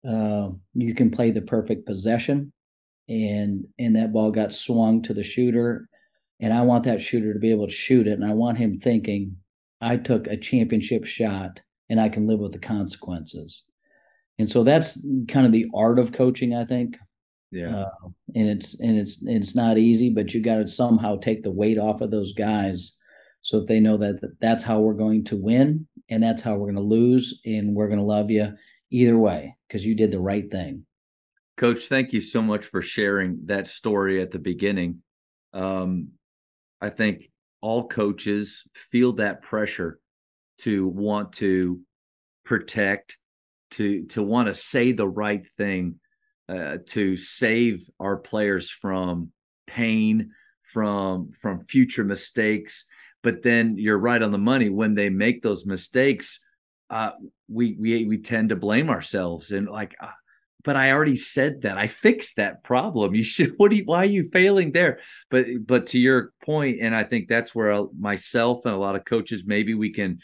Uh, 0.08 0.50
you 0.74 0.94
can 0.96 1.12
play 1.12 1.32
the 1.32 1.42
perfect 1.42 1.86
possession. 1.86 2.54
And 3.10 3.66
and 3.80 3.96
that 3.96 4.13
ball 4.13 4.32
got 4.32 4.54
swung 4.54 5.01
to 5.04 5.13
the 5.13 5.24
shooter. 5.24 5.89
And 6.39 6.54
I 6.54 6.62
want 6.62 6.86
that 6.86 7.01
shooter 7.01 7.34
to 7.34 7.39
be 7.39 7.51
able 7.51 7.68
to 7.68 7.74
shoot 7.74 8.08
it. 8.08 8.13
And 8.13 8.25
I 8.25 8.34
want 8.34 8.58
him 8.58 8.80
thinking, 8.80 9.38
I 9.82 9.98
took 9.98 10.27
a 10.27 10.38
championship 10.38 11.06
shot 11.06 11.60
and 11.89 12.00
I 12.00 12.10
can 12.10 12.27
live 12.27 12.39
with 12.39 12.51
the 12.51 12.60
consequences. 12.60 13.63
And 14.39 14.50
so 14.50 14.63
that's 14.63 15.03
kind 15.27 15.46
of 15.46 15.51
the 15.51 15.67
art 15.74 16.00
of 16.00 16.12
coaching, 16.12 16.56
I 16.56 16.65
think. 16.65 16.96
Yeah. 17.51 17.84
Uh, 17.84 18.10
and 18.36 18.50
it's 18.50 18.79
and 18.79 18.98
it's 18.98 19.22
and 19.22 19.41
it's 19.41 19.56
not 19.56 19.77
easy, 19.77 20.10
but 20.10 20.34
you 20.34 20.41
got 20.41 20.58
to 20.58 20.67
somehow 20.67 21.17
take 21.17 21.44
the 21.44 21.51
weight 21.51 21.77
off 21.77 22.01
of 22.01 22.12
those 22.12 22.34
guys 22.34 22.98
so 23.41 23.60
that 23.60 23.67
they 23.67 23.79
know 23.79 23.98
that 23.98 24.20
that's 24.41 24.63
how 24.63 24.79
we're 24.82 24.94
going 24.94 25.24
to 25.24 25.38
win 25.38 25.88
and 26.10 26.22
that's 26.22 26.41
how 26.41 26.56
we're 26.56 26.72
going 26.72 26.75
to 26.75 26.82
lose 26.82 27.39
and 27.46 27.74
we're 27.74 27.88
going 27.88 28.00
to 28.00 28.06
love 28.06 28.29
you 28.29 28.53
either 28.91 29.17
way 29.17 29.56
because 29.67 29.86
you 29.86 29.96
did 29.96 30.12
the 30.12 30.20
right 30.20 30.51
thing. 30.51 30.86
Coach, 31.56 31.88
thank 31.88 32.13
you 32.13 32.22
so 32.22 32.41
much 32.41 32.65
for 32.65 32.82
sharing 32.82 33.39
that 33.46 33.67
story 33.67 34.22
at 34.22 34.32
the 34.32 34.39
beginning. 34.39 35.01
Um, 35.53 36.10
I 36.82 36.89
think 36.89 37.32
all 37.62 37.88
coaches 37.88 38.63
feel 38.75 39.13
that 39.13 39.41
pressure 39.41 40.00
to 40.60 40.88
want 40.88 41.34
to 41.34 41.79
protect, 42.46 43.17
to 43.71 44.05
to 44.07 44.24
want 44.24 44.47
to 44.47 44.53
say 44.53 44.91
the 44.91 45.07
right 45.07 45.45
thing. 45.57 46.00
uh, 46.50 46.77
to 46.88 47.17
save 47.17 47.89
our 48.00 48.17
players 48.17 48.71
from 48.71 49.31
pain, 49.67 50.31
from 50.63 51.31
from 51.33 51.59
future 51.59 52.03
mistakes. 52.03 52.86
But 53.24 53.43
then 53.43 53.77
you're 53.77 53.97
right 53.97 54.21
on 54.21 54.31
the 54.31 54.38
money. 54.38 54.69
When 54.69 54.95
they 54.95 55.09
make 55.09 55.41
those 55.41 55.65
mistakes, 55.65 56.39
uh, 56.89 57.12
we 57.50 57.75
we 57.79 58.05
we 58.05 58.17
tend 58.19 58.50
to 58.50 58.55
blame 58.55 58.89
ourselves 58.89 59.51
and 59.51 59.67
like, 59.67 59.95
uh, 60.00 60.12
but 60.63 60.75
I 60.75 60.91
already 60.91 61.15
said 61.17 61.62
that 61.63 61.77
I 61.77 61.88
fixed 61.88 62.38
that 62.38 62.63
problem. 62.63 63.15
You 63.15 63.24
should. 63.24 63.53
What? 63.57 63.71
Do 63.71 63.77
you, 63.77 63.83
why 63.86 64.00
are 64.00 64.05
you 64.05 64.29
failing 64.31 64.71
there? 64.71 65.00
But 65.29 65.47
but 65.65 65.88
to 65.88 66.00
your 66.00 66.31
point, 66.45 66.79
and 66.81 66.95
I 66.95 67.03
think 67.03 67.27
that's 67.27 67.53
where 67.55 67.71
I'll, 67.71 67.91
myself 68.00 68.65
and 68.65 68.74
a 68.74 68.77
lot 68.77 68.95
of 68.95 69.05
coaches 69.05 69.43
maybe 69.45 69.74
we 69.74 69.91
can 69.91 70.19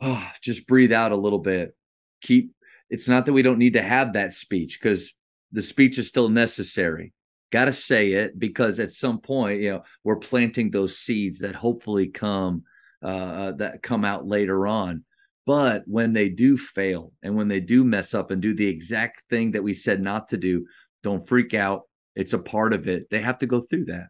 oh, 0.00 0.30
just 0.42 0.66
breathe 0.66 0.92
out 0.92 1.12
a 1.12 1.16
little 1.16 1.38
bit. 1.40 1.74
Keep. 2.22 2.52
It's 2.90 3.08
not 3.08 3.26
that 3.26 3.32
we 3.32 3.42
don't 3.42 3.58
need 3.58 3.74
to 3.74 3.82
have 3.82 4.12
that 4.12 4.34
speech 4.34 4.78
because 4.80 5.12
the 5.50 5.62
speech 5.62 5.98
is 5.98 6.08
still 6.08 6.28
necessary. 6.28 7.12
Got 7.50 7.66
to 7.66 7.72
say 7.72 8.12
it 8.12 8.38
because 8.38 8.80
at 8.80 8.92
some 8.92 9.20
point, 9.20 9.60
you 9.60 9.70
know, 9.70 9.82
we're 10.04 10.16
planting 10.16 10.70
those 10.70 10.98
seeds 10.98 11.40
that 11.40 11.54
hopefully 11.54 12.08
come 12.08 12.64
uh, 13.02 13.06
uh 13.06 13.52
that 13.52 13.82
come 13.82 14.04
out 14.04 14.26
later 14.26 14.66
on 14.66 15.04
but 15.46 15.82
when 15.86 16.12
they 16.12 16.28
do 16.28 16.56
fail 16.56 17.12
and 17.22 17.36
when 17.36 17.48
they 17.48 17.60
do 17.60 17.84
mess 17.84 18.14
up 18.14 18.30
and 18.30 18.40
do 18.40 18.54
the 18.54 18.66
exact 18.66 19.22
thing 19.28 19.52
that 19.52 19.62
we 19.62 19.72
said 19.72 20.00
not 20.00 20.28
to 20.28 20.36
do, 20.36 20.66
don't 21.02 21.26
freak 21.26 21.52
out. 21.52 21.82
It's 22.14 22.32
a 22.32 22.38
part 22.38 22.72
of 22.72 22.86
it. 22.88 23.08
They 23.10 23.20
have 23.20 23.38
to 23.38 23.46
go 23.46 23.60
through 23.60 23.86
that. 23.86 24.08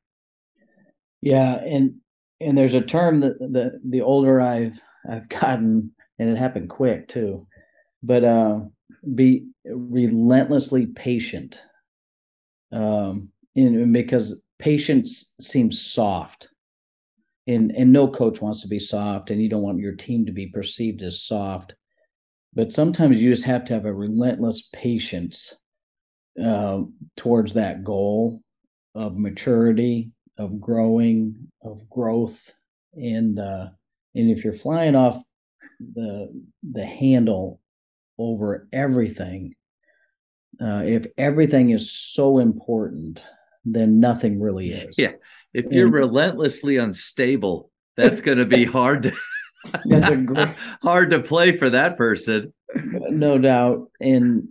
Yeah, 1.21 1.55
and 1.55 1.95
and 2.41 2.59
there's 2.59 2.75
a 2.75 2.83
term 2.83 3.21
that 3.21 3.39
the 3.39 3.81
the 3.89 4.03
older 4.03 4.41
I've 4.41 4.79
I've 5.09 5.29
gotten, 5.41 5.93
and 6.19 6.29
it 6.29 6.37
happened 6.37 6.69
quick 6.69 7.09
too, 7.09 7.47
but 8.03 8.25
uh, 8.25 8.61
be 9.15 9.47
relentlessly 9.65 10.87
patient. 10.87 11.61
Um, 12.73 13.29
in, 13.55 13.93
because 13.93 14.41
patience 14.59 15.35
seems 15.41 15.81
soft 15.81 16.49
and 17.47 17.73
and 17.73 17.93
no 17.93 18.09
coach 18.09 18.41
wants 18.41 18.63
to 18.63 18.69
be 18.69 18.79
soft 18.79 19.31
and 19.31 19.43
you 19.43 19.49
don't 19.49 19.63
want 19.63 19.79
your 19.79 19.95
team 19.95 20.25
to 20.25 20.33
be 20.33 20.47
perceived 20.47 21.03
as 21.03 21.23
soft 21.23 21.75
but 22.55 22.73
sometimes 22.73 23.21
you 23.21 23.31
just 23.31 23.45
have 23.45 23.65
to 23.65 23.73
have 23.73 23.87
a 23.87 23.93
relentless 23.93 24.69
patience 24.73 25.55
uh, 26.43 26.81
towards 27.17 27.55
that 27.55 27.83
goal 27.83 28.41
of 28.95 29.17
maturity 29.17 30.11
of 30.39 30.61
growing 30.61 31.35
of 31.63 31.89
growth 31.91 32.53
and 32.95 33.39
uh, 33.39 33.67
and 34.15 34.31
if 34.31 34.45
you're 34.45 34.53
flying 34.53 34.95
off 34.95 35.21
the 35.95 36.29
the 36.73 36.85
handle 36.85 37.61
over 38.31 38.69
everything 38.73 39.55
uh, 40.61 40.83
if 40.85 41.07
everything 41.17 41.71
is 41.71 41.91
so 41.91 42.39
important 42.39 43.25
then 43.65 44.01
nothing 44.01 44.41
really 44.41 44.71
is. 44.73 44.95
Yeah. 44.99 45.13
If 45.55 45.67
you're 45.71 45.87
and, 45.87 45.95
relentlessly 45.95 46.79
unstable, 46.79 47.71
that's 47.97 48.21
going 48.21 48.39
to 48.39 48.47
be 48.47 48.65
hard 48.65 49.03
to 49.05 49.13
great, 50.25 50.49
hard 50.83 51.11
to 51.11 51.21
play 51.21 51.57
for 51.57 51.71
that 51.71 51.97
person. 51.97 52.53
No 52.75 53.39
doubt. 53.39 53.91
And 54.01 54.49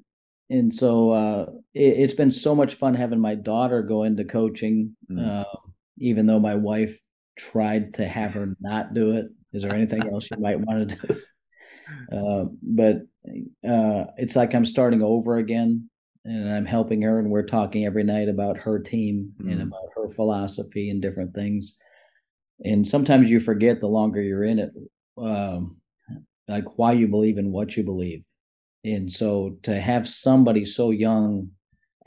and 0.50 0.74
so 0.74 1.12
uh, 1.12 1.46
it, 1.74 1.98
has 1.98 2.14
been 2.14 2.32
so 2.32 2.54
much 2.54 2.76
fun 2.76 2.94
having 2.94 3.20
my 3.20 3.36
daughter 3.36 3.82
go 3.82 4.04
into 4.04 4.26
coaching, 4.26 4.96
mm. 5.10 5.42
uh, 5.42 5.58
even 5.98 6.26
though 6.26 6.40
my 6.40 6.56
wife 6.56 6.98
tried 7.38 7.94
to 7.96 8.06
have 8.06 8.34
her 8.34 8.56
not 8.60 8.94
do 8.94 9.14
it. 9.14 9.28
Is 9.54 9.64
there 9.64 9.74
anything 9.74 10.08
else 10.10 10.30
you 10.30 10.38
might 10.38 10.60
want 10.60 10.90
to 10.90 10.96
do? 10.96 11.22
Uh, 12.16 12.46
but 12.62 13.02
uh, 13.28 14.06
it's 14.18 14.36
like 14.36 14.54
I'm 14.54 14.66
starting 14.66 15.04
over 15.04 15.38
again 15.38 15.90
and 16.26 16.54
I'm 16.54 16.66
helping 16.66 17.02
her, 17.02 17.20
and 17.20 17.30
we're 17.30 17.44
talking 17.44 17.86
every 17.86 18.04
night 18.04 18.30
about 18.30 18.58
her 18.58 18.80
team 18.80 19.34
mm. 19.42 19.52
and 19.52 19.62
about 19.62 19.90
her 19.96 20.10
philosophy 20.10 20.90
and 20.90 21.02
different 21.02 21.34
things. 21.34 21.76
And 22.64 22.88
sometimes 22.88 23.32
you 23.32 23.40
forget 23.40 23.80
the 23.80 23.88
longer 23.88 24.22
you're 24.22 24.44
in 24.44 24.60
it, 24.60 24.72
um, 25.18 25.78
like 26.48 26.78
why 26.78 26.92
you 26.92 27.08
believe 27.08 27.40
in 27.40 27.52
what 27.52 27.76
you 27.76 27.84
believe. 27.84 28.24
And 28.84 29.12
so 29.12 29.58
to 29.64 29.80
have 29.80 30.08
somebody 30.08 30.66
so 30.66 30.92
young 30.92 31.50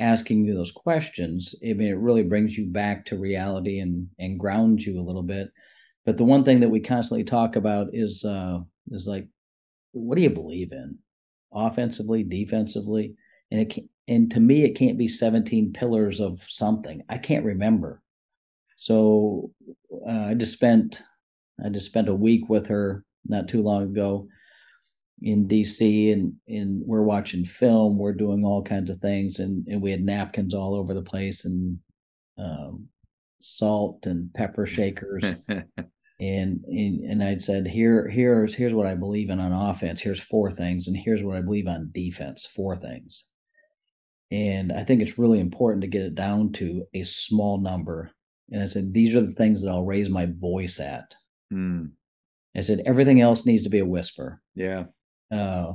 asking 0.00 0.44
you 0.44 0.54
those 0.54 0.72
questions, 0.72 1.54
I 1.62 1.72
mean, 1.72 1.88
it 1.88 1.98
really 1.98 2.22
brings 2.22 2.56
you 2.56 2.66
back 2.66 3.04
to 3.06 3.18
reality 3.18 3.80
and 3.80 4.08
and 4.18 4.38
grounds 4.38 4.86
you 4.86 5.00
a 5.00 5.02
little 5.02 5.22
bit. 5.22 5.50
But 6.04 6.16
the 6.16 6.24
one 6.24 6.44
thing 6.44 6.60
that 6.60 6.68
we 6.68 6.80
constantly 6.80 7.24
talk 7.24 7.56
about 7.56 7.88
is 7.92 8.24
uh, 8.24 8.58
is 8.90 9.06
like, 9.06 9.26
what 9.92 10.16
do 10.16 10.22
you 10.22 10.30
believe 10.30 10.72
in, 10.72 10.98
offensively, 11.54 12.22
defensively? 12.22 13.14
and 13.54 13.60
it 13.60 13.70
can, 13.70 13.88
and 14.08 14.30
to 14.32 14.40
me 14.40 14.64
it 14.64 14.76
can't 14.76 14.98
be 14.98 15.08
17 15.08 15.72
pillars 15.72 16.20
of 16.20 16.40
something 16.48 17.02
i 17.08 17.16
can't 17.16 17.44
remember 17.44 18.02
so 18.76 19.50
uh, 20.08 20.26
i 20.28 20.34
just 20.34 20.52
spent 20.52 21.02
i 21.64 21.68
just 21.68 21.86
spent 21.86 22.08
a 22.08 22.14
week 22.14 22.48
with 22.48 22.66
her 22.66 23.04
not 23.26 23.48
too 23.48 23.62
long 23.62 23.84
ago 23.84 24.26
in 25.22 25.46
dc 25.46 26.12
and 26.12 26.34
and 26.48 26.82
we're 26.84 27.02
watching 27.02 27.44
film 27.44 27.96
we're 27.96 28.12
doing 28.12 28.44
all 28.44 28.62
kinds 28.62 28.90
of 28.90 29.00
things 29.00 29.38
and 29.38 29.66
and 29.68 29.80
we 29.80 29.90
had 29.90 30.02
napkins 30.02 30.54
all 30.54 30.74
over 30.74 30.92
the 30.92 31.02
place 31.02 31.44
and 31.44 31.78
um, 32.36 32.88
salt 33.40 34.06
and 34.06 34.34
pepper 34.34 34.66
shakers 34.66 35.22
and, 36.20 36.64
and 36.66 37.00
and 37.10 37.22
I'd 37.22 37.42
said 37.42 37.66
here 37.66 38.08
here's 38.08 38.54
here's 38.54 38.74
what 38.74 38.86
I 38.86 38.94
believe 38.94 39.30
in 39.30 39.40
on 39.40 39.52
offense. 39.52 40.00
Here's 40.00 40.20
four 40.20 40.52
things, 40.52 40.86
and 40.86 40.96
here's 40.96 41.22
what 41.22 41.36
I 41.36 41.42
believe 41.42 41.66
on 41.66 41.90
defense. 41.92 42.46
Four 42.46 42.76
things. 42.76 43.24
And 44.30 44.72
I 44.72 44.84
think 44.84 45.02
it's 45.02 45.18
really 45.18 45.38
important 45.38 45.82
to 45.82 45.88
get 45.88 46.02
it 46.02 46.14
down 46.14 46.52
to 46.52 46.84
a 46.94 47.04
small 47.04 47.60
number. 47.60 48.10
And 48.50 48.62
I 48.62 48.66
said, 48.66 48.92
these 48.92 49.14
are 49.14 49.20
the 49.20 49.34
things 49.34 49.62
that 49.62 49.70
I'll 49.70 49.84
raise 49.84 50.08
my 50.08 50.26
voice 50.26 50.80
at. 50.80 51.14
Mm. 51.52 51.92
I 52.56 52.60
said, 52.60 52.82
everything 52.84 53.20
else 53.20 53.46
needs 53.46 53.62
to 53.64 53.70
be 53.70 53.78
a 53.78 53.86
whisper. 53.86 54.40
Yeah. 54.54 54.84
Uh 55.30 55.74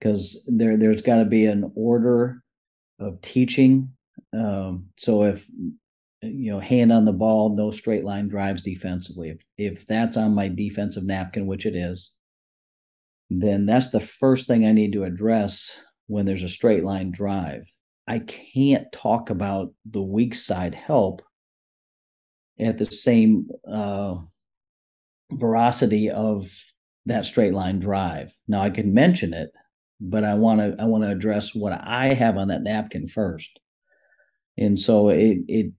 because 0.00 0.36
uh, 0.48 0.52
there, 0.56 0.76
there's 0.76 1.02
got 1.02 1.16
to 1.16 1.24
be 1.24 1.46
an 1.46 1.70
order 1.74 2.42
of 2.98 3.20
teaching. 3.22 3.92
Um, 4.32 4.86
so 4.98 5.24
if, 5.24 5.46
you 6.22 6.50
know, 6.50 6.60
hand 6.60 6.92
on 6.92 7.04
the 7.04 7.12
ball, 7.12 7.54
no 7.54 7.70
straight 7.70 8.04
line 8.04 8.28
drives 8.28 8.62
defensively. 8.62 9.30
If, 9.30 9.38
if 9.56 9.86
that's 9.86 10.16
on 10.16 10.34
my 10.34 10.48
defensive 10.48 11.04
napkin, 11.04 11.46
which 11.46 11.66
it 11.66 11.74
is, 11.74 12.12
then 13.30 13.64
that's 13.64 13.90
the 13.90 14.00
first 14.00 14.46
thing 14.46 14.66
I 14.66 14.72
need 14.72 14.92
to 14.92 15.04
address 15.04 15.70
when 16.08 16.26
there's 16.26 16.42
a 16.42 16.48
straight 16.48 16.84
line 16.84 17.10
drive. 17.10 17.64
I 18.08 18.18
can't 18.18 18.90
talk 18.92 19.30
about 19.30 19.72
the 19.88 20.02
weak 20.02 20.34
side 20.34 20.74
help 20.74 21.22
at 22.58 22.76
the 22.76 22.86
same 22.86 23.48
uh, 23.70 24.16
veracity 25.32 26.10
of 26.10 26.50
that 27.06 27.24
straight 27.24 27.54
line 27.54 27.78
drive. 27.78 28.34
Now 28.48 28.62
I 28.62 28.70
can 28.70 28.92
mention 28.92 29.32
it, 29.32 29.52
but 30.00 30.24
I 30.24 30.34
want 30.34 30.60
to 30.60 30.76
I 30.78 30.84
want 30.84 31.04
to 31.04 31.10
address 31.10 31.54
what 31.54 31.72
I 31.72 32.12
have 32.14 32.36
on 32.36 32.48
that 32.48 32.62
napkin 32.62 33.06
first. 33.06 33.58
And 34.58 34.78
so 34.78 35.08
it 35.10 35.38
it 35.48 35.72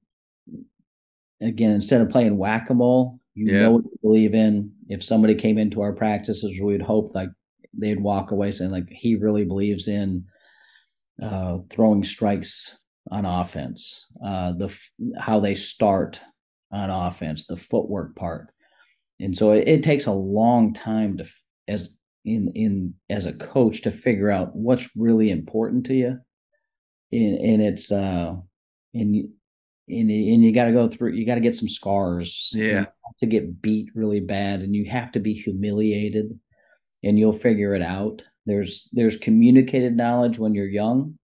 again 1.41 1.71
instead 1.71 2.01
of 2.01 2.10
playing 2.10 2.38
whack 2.38 2.69
a 2.69 2.74
mole, 2.74 3.19
you 3.33 3.51
yeah. 3.51 3.62
know 3.62 3.71
what 3.71 3.83
you 3.86 3.98
believe 4.01 4.33
in. 4.33 4.71
If 4.89 5.03
somebody 5.03 5.36
came 5.36 5.57
into 5.57 5.81
our 5.81 5.93
practices, 5.93 6.60
we'd 6.62 6.81
hope 6.81 7.13
like 7.15 7.29
they'd 7.77 8.01
walk 8.01 8.31
away 8.31 8.51
saying 8.51 8.71
like 8.71 8.89
he 8.89 9.15
really 9.15 9.45
believes 9.45 9.88
in 9.88 10.25
uh, 11.21 11.60
throwing 11.69 12.03
strikes 12.03 12.77
on 13.10 13.25
offense, 13.25 14.05
uh, 14.24 14.51
the 14.53 14.77
how 15.17 15.39
they 15.39 15.55
start 15.55 16.19
on 16.71 16.89
offense, 16.89 17.45
the 17.45 17.57
footwork 17.57 18.15
part, 18.15 18.50
and 19.19 19.38
so 19.38 19.51
it, 19.51 19.67
it, 19.67 19.83
takes 19.83 20.05
a 20.05 20.12
long 20.12 20.74
time 20.74 21.17
to 21.17 21.25
as 21.67 21.89
in 22.25 22.51
in 22.55 22.93
as 23.10 23.25
a 23.25 23.33
coach 23.33 23.81
to 23.81 23.91
figure 23.91 24.29
out 24.29 24.55
what's 24.55 24.89
really 24.95 25.31
important 25.31 25.86
to 25.86 25.93
you, 25.93 26.19
and, 27.12 27.38
and 27.39 27.62
it's 27.62 27.91
uh 27.91 28.36
and 28.93 29.29
and, 29.91 30.10
and 30.10 30.43
you 30.43 30.51
got 30.53 30.65
to 30.65 30.71
go 30.71 30.88
through 30.88 31.12
you 31.12 31.25
got 31.25 31.36
to 31.36 31.41
get 31.41 31.55
some 31.55 31.69
scars 31.69 32.51
yeah 32.53 32.86
to 33.19 33.25
get 33.25 33.62
beat 33.62 33.89
really 33.93 34.19
bad 34.19 34.62
and 34.62 34.75
you 34.75 34.89
have 34.89 35.12
to 35.12 35.19
be 35.19 35.33
humiliated 35.33 36.39
and 37.03 37.19
you'll 37.19 37.33
figure 37.33 37.75
it 37.75 37.81
out 37.81 38.21
there's 38.45 38.89
there's 38.93 39.17
communicated 39.17 39.95
knowledge 39.95 40.39
when 40.39 40.55
you're 40.55 40.65
young 40.65 41.17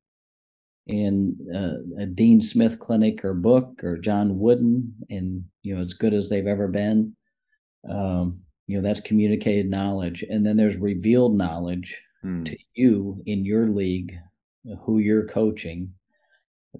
in 0.87 1.35
uh, 1.53 2.01
a 2.01 2.05
Dean 2.05 2.41
Smith 2.41 2.79
clinic 2.79 3.23
or 3.23 3.33
book 3.33 3.83
or 3.83 3.97
John 3.97 4.39
Wooden, 4.39 4.93
and 5.09 5.43
you 5.61 5.75
know 5.75 5.81
as 5.81 5.93
good 5.93 6.13
as 6.13 6.29
they've 6.29 6.47
ever 6.47 6.67
been. 6.67 7.15
Um, 7.89 8.41
you 8.67 8.77
know 8.77 8.87
that's 8.87 9.01
communicated 9.01 9.69
knowledge, 9.69 10.23
and 10.23 10.45
then 10.45 10.57
there's 10.57 10.77
revealed 10.77 11.35
knowledge 11.35 11.99
hmm. 12.21 12.43
to 12.45 12.57
you 12.73 13.21
in 13.25 13.45
your 13.45 13.67
league, 13.67 14.17
who 14.81 14.99
you're 14.99 15.27
coaching. 15.27 15.93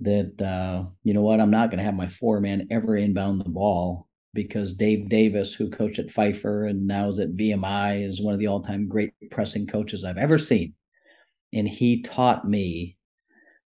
That 0.01 0.41
uh, 0.41 0.89
you 1.03 1.13
know 1.13 1.21
what, 1.21 1.39
I'm 1.39 1.51
not 1.51 1.69
going 1.69 1.79
to 1.79 1.83
have 1.83 1.95
my 1.95 2.07
four 2.07 2.39
man 2.39 2.67
ever 2.71 2.95
inbound 2.95 3.41
the 3.41 3.49
ball 3.49 4.07
because 4.33 4.73
Dave 4.73 5.09
Davis, 5.09 5.53
who 5.53 5.69
coached 5.69 5.99
at 5.99 6.11
Pfeiffer 6.11 6.65
and 6.65 6.85
now 6.85 7.09
is 7.09 7.19
at 7.19 7.35
VMI, 7.35 8.07
is 8.07 8.21
one 8.21 8.33
of 8.33 8.39
the 8.39 8.47
all 8.47 8.61
time 8.61 8.87
great 8.87 9.13
pressing 9.31 9.65
coaches 9.65 10.03
I've 10.03 10.17
ever 10.17 10.37
seen. 10.37 10.73
And 11.53 11.67
he 11.67 12.03
taught 12.03 12.47
me 12.47 12.97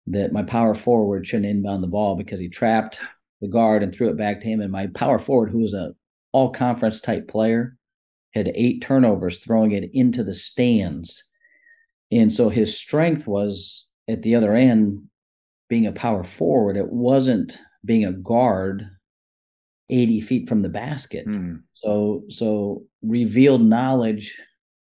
that 0.07 0.31
my 0.31 0.43
power 0.43 0.75
forward 0.75 1.27
shouldn't 1.27 1.49
inbound 1.49 1.83
the 1.83 1.87
ball 1.87 2.15
because 2.15 2.39
he 2.39 2.49
trapped 2.49 2.99
the 3.41 3.47
guard 3.47 3.83
and 3.83 3.93
threw 3.93 4.09
it 4.09 4.17
back 4.17 4.41
to 4.41 4.47
him. 4.47 4.61
And 4.61 4.71
my 4.71 4.87
power 4.87 5.19
forward, 5.19 5.49
who 5.49 5.59
was 5.59 5.73
a 5.73 5.93
all 6.31 6.51
conference 6.51 6.99
type 6.99 7.27
player, 7.27 7.75
had 8.33 8.51
eight 8.53 8.81
turnovers 8.81 9.39
throwing 9.39 9.71
it 9.71 9.89
into 9.93 10.23
the 10.23 10.33
stands. 10.33 11.23
And 12.11 12.31
so 12.31 12.49
his 12.49 12.77
strength 12.77 13.27
was 13.27 13.87
at 14.07 14.21
the 14.21 14.35
other 14.35 14.53
end 14.53 15.03
being 15.69 15.87
a 15.87 15.91
power 15.91 16.23
forward. 16.23 16.75
It 16.75 16.89
wasn't 16.89 17.57
being 17.85 18.05
a 18.05 18.11
guard 18.11 18.89
80 19.89 20.21
feet 20.21 20.49
from 20.49 20.61
the 20.61 20.69
basket. 20.69 21.25
Hmm. 21.25 21.57
So 21.73 22.23
so 22.29 22.83
revealed 23.01 23.61
knowledge 23.61 24.37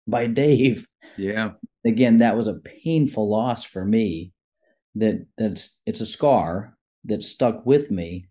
by 0.08 0.28
Dave. 0.28 0.88
Yeah. 1.18 1.52
Again, 1.86 2.18
that 2.18 2.36
was 2.36 2.48
a 2.48 2.56
painful 2.84 3.30
loss 3.30 3.64
for 3.64 3.86
me. 3.86 4.34
That 4.96 5.26
that's 5.38 5.78
it's 5.86 6.02
a 6.02 6.06
scar 6.06 6.76
that 7.06 7.24
stuck 7.24 7.66
with 7.66 7.92
me. 7.92 8.28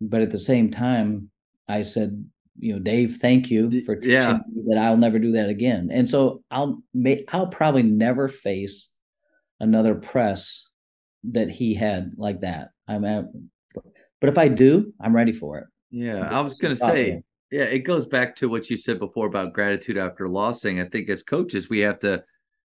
But 0.00 0.22
at 0.22 0.30
the 0.30 0.38
same 0.38 0.70
time, 0.70 1.30
I 1.68 1.82
said, 1.82 2.24
you 2.58 2.72
know, 2.72 2.78
Dave, 2.78 3.18
thank 3.20 3.50
you 3.50 3.80
for 3.82 3.96
teaching 3.96 4.12
yeah. 4.12 4.38
that 4.68 4.78
I'll 4.78 4.96
never 4.96 5.18
do 5.18 5.32
that 5.32 5.48
again. 5.48 5.90
And 5.92 6.08
so 6.08 6.42
I'll 6.50 6.82
I'll 7.28 7.48
probably 7.48 7.82
never 7.82 8.28
face 8.28 8.90
another 9.60 9.94
press 9.94 10.64
that 11.24 11.50
he 11.50 11.74
had 11.74 12.12
like 12.16 12.40
that. 12.40 12.70
I'm 12.86 13.04
at, 13.04 13.26
but 14.20 14.30
if 14.30 14.38
I 14.38 14.48
do, 14.48 14.92
I'm 15.00 15.14
ready 15.14 15.32
for 15.32 15.58
it. 15.58 15.66
Yeah, 15.90 16.28
I 16.28 16.40
was 16.40 16.54
going 16.54 16.74
to 16.74 16.80
say, 16.80 17.22
yeah, 17.50 17.62
it 17.62 17.80
goes 17.80 18.06
back 18.06 18.36
to 18.36 18.48
what 18.48 18.68
you 18.68 18.76
said 18.76 18.98
before 18.98 19.26
about 19.26 19.52
gratitude 19.52 19.98
after 19.98 20.28
losing. 20.28 20.80
I 20.80 20.84
think 20.84 21.08
as 21.08 21.22
coaches, 21.22 21.68
we 21.68 21.80
have 21.80 21.98
to 22.00 22.22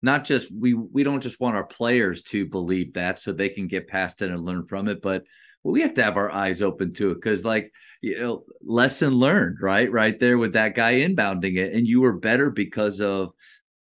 not 0.02 0.24
just 0.24 0.52
we 0.52 0.74
we 0.74 1.02
don't 1.02 1.22
just 1.22 1.40
want 1.40 1.56
our 1.56 1.64
players 1.64 2.22
to 2.24 2.46
believe 2.46 2.92
that 2.94 3.18
so 3.18 3.32
they 3.32 3.48
can 3.48 3.66
get 3.66 3.88
past 3.88 4.22
it 4.22 4.30
and 4.30 4.44
learn 4.44 4.66
from 4.66 4.88
it, 4.88 5.00
but 5.00 5.24
we 5.70 5.82
have 5.82 5.94
to 5.94 6.02
have 6.02 6.16
our 6.16 6.30
eyes 6.30 6.62
open 6.62 6.92
to 6.94 7.10
it 7.10 7.14
because 7.16 7.44
like 7.44 7.72
you 8.02 8.18
know 8.18 8.44
lesson 8.64 9.14
learned 9.14 9.58
right 9.60 9.90
right 9.90 10.20
there 10.20 10.38
with 10.38 10.52
that 10.52 10.74
guy 10.74 10.94
inbounding 10.94 11.56
it 11.56 11.72
and 11.72 11.86
you 11.86 12.00
were 12.00 12.12
better 12.12 12.50
because 12.50 13.00
of 13.00 13.30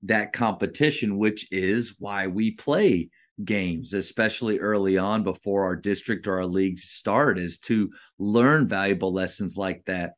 that 0.04 0.34
competition 0.34 1.18
which 1.18 1.48
is 1.52 1.96
why 2.00 2.28
we 2.28 2.52
play 2.52 3.10
games 3.46 3.94
especially 3.94 4.60
early 4.60 4.98
on 4.98 5.24
before 5.24 5.64
our 5.64 5.76
district 5.76 6.28
or 6.28 6.38
our 6.38 6.46
leagues 6.46 6.84
start 6.84 7.38
is 7.40 7.58
to 7.60 7.90
learn 8.20 8.68
valuable 8.68 9.14
lessons 9.14 9.58
like 9.58 9.84
that 9.86 10.14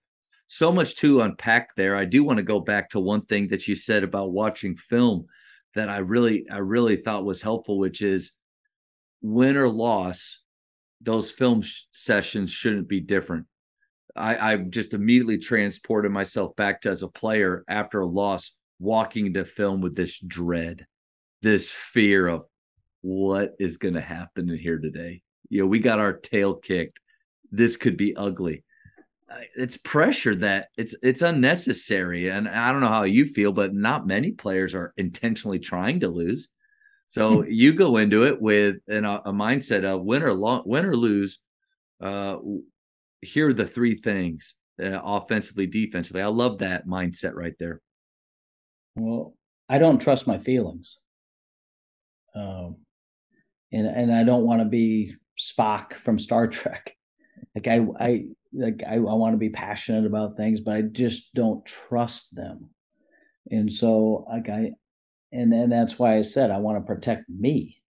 so 0.47 0.71
much 0.71 0.95
to 0.95 1.21
unpack 1.21 1.75
there 1.75 1.95
i 1.95 2.05
do 2.05 2.23
want 2.23 2.37
to 2.37 2.43
go 2.43 2.59
back 2.59 2.89
to 2.89 2.99
one 2.99 3.21
thing 3.21 3.47
that 3.47 3.67
you 3.67 3.75
said 3.75 4.03
about 4.03 4.31
watching 4.31 4.75
film 4.75 5.25
that 5.75 5.89
i 5.89 5.97
really 5.97 6.45
i 6.49 6.57
really 6.57 6.97
thought 6.97 7.25
was 7.25 7.41
helpful 7.41 7.77
which 7.77 8.01
is 8.01 8.31
win 9.21 9.55
or 9.55 9.69
loss 9.69 10.43
those 11.03 11.31
film 11.31 11.61
sh- 11.61 11.83
sessions 11.91 12.49
shouldn't 12.49 12.87
be 12.87 12.99
different. 12.99 13.45
I, 14.15 14.53
I 14.53 14.57
just 14.57 14.93
immediately 14.93 15.37
transported 15.37 16.11
myself 16.11 16.55
back 16.55 16.81
to 16.81 16.89
as 16.89 17.03
a 17.03 17.07
player 17.07 17.63
after 17.67 18.01
a 18.01 18.05
loss, 18.05 18.53
walking 18.79 19.27
into 19.27 19.45
film 19.45 19.81
with 19.81 19.95
this 19.95 20.19
dread, 20.19 20.85
this 21.41 21.71
fear 21.71 22.27
of 22.27 22.43
what 23.03 23.53
is 23.59 23.77
going 23.77 23.93
to 23.93 24.01
happen 24.01 24.49
in 24.49 24.57
here 24.57 24.79
today. 24.79 25.21
You 25.49 25.61
know, 25.61 25.67
we 25.67 25.79
got 25.79 25.99
our 25.99 26.13
tail 26.13 26.55
kicked. 26.55 26.99
This 27.51 27.75
could 27.75 27.97
be 27.97 28.15
ugly. 28.15 28.63
It's 29.55 29.77
pressure 29.77 30.35
that 30.35 30.69
it's 30.77 30.95
it's 31.01 31.21
unnecessary, 31.21 32.29
and 32.29 32.47
I 32.47 32.71
don't 32.71 32.81
know 32.81 32.87
how 32.87 33.03
you 33.03 33.25
feel, 33.25 33.51
but 33.51 33.73
not 33.73 34.07
many 34.07 34.31
players 34.31 34.75
are 34.75 34.93
intentionally 34.97 35.59
trying 35.59 35.99
to 36.01 36.07
lose. 36.07 36.49
So 37.07 37.41
hmm. 37.41 37.49
you 37.49 37.73
go 37.73 37.97
into 37.97 38.23
it 38.23 38.41
with 38.41 38.77
an, 38.87 39.05
a 39.05 39.33
mindset 39.33 39.83
of 39.83 40.03
win 40.03 40.23
or 40.23 40.33
long, 40.33 40.63
win 40.65 40.85
or 40.85 40.95
lose. 40.95 41.39
Uh, 42.01 42.37
here 43.21 43.49
are 43.49 43.53
the 43.53 43.67
three 43.67 43.95
things: 43.95 44.55
uh, 44.81 44.99
offensively, 45.03 45.67
defensively. 45.67 46.21
I 46.21 46.27
love 46.27 46.59
that 46.59 46.87
mindset 46.87 47.33
right 47.33 47.55
there. 47.59 47.81
Well, 48.95 49.35
I 49.67 49.79
don't 49.79 49.99
trust 49.99 50.27
my 50.27 50.37
feelings, 50.37 50.99
um, 52.35 52.77
and 53.73 53.87
and 53.87 54.13
I 54.13 54.23
don't 54.23 54.45
want 54.45 54.61
to 54.61 54.65
be 54.65 55.15
Spock 55.37 55.95
from 55.95 56.19
Star 56.19 56.47
Trek. 56.47 56.95
Like 57.55 57.67
I, 57.67 57.85
I 57.99 58.25
like 58.53 58.83
I, 58.87 58.95
I 58.95 58.97
want 58.97 59.33
to 59.33 59.37
be 59.37 59.49
passionate 59.49 60.05
about 60.05 60.37
things, 60.37 60.61
but 60.61 60.75
I 60.75 60.81
just 60.83 61.33
don't 61.33 61.65
trust 61.65 62.33
them. 62.33 62.69
And 63.51 63.71
so 63.71 64.25
like 64.31 64.47
I 64.47 64.71
and 65.31 65.53
and 65.53 65.71
that's 65.71 65.97
why 65.97 66.17
I 66.17 66.21
said 66.21 66.51
I 66.51 66.57
want 66.57 66.77
to 66.77 66.93
protect 66.93 67.27
me. 67.29 67.81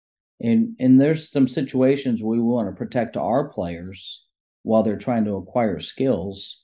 And 0.41 0.75
and 0.79 0.99
there's 0.99 1.29
some 1.29 1.47
situations 1.47 2.23
we 2.23 2.39
want 2.39 2.69
to 2.69 2.75
protect 2.75 3.17
our 3.17 3.49
players 3.49 4.23
while 4.63 4.83
they're 4.83 4.97
trying 4.97 5.25
to 5.25 5.35
acquire 5.35 5.81
skills, 5.81 6.61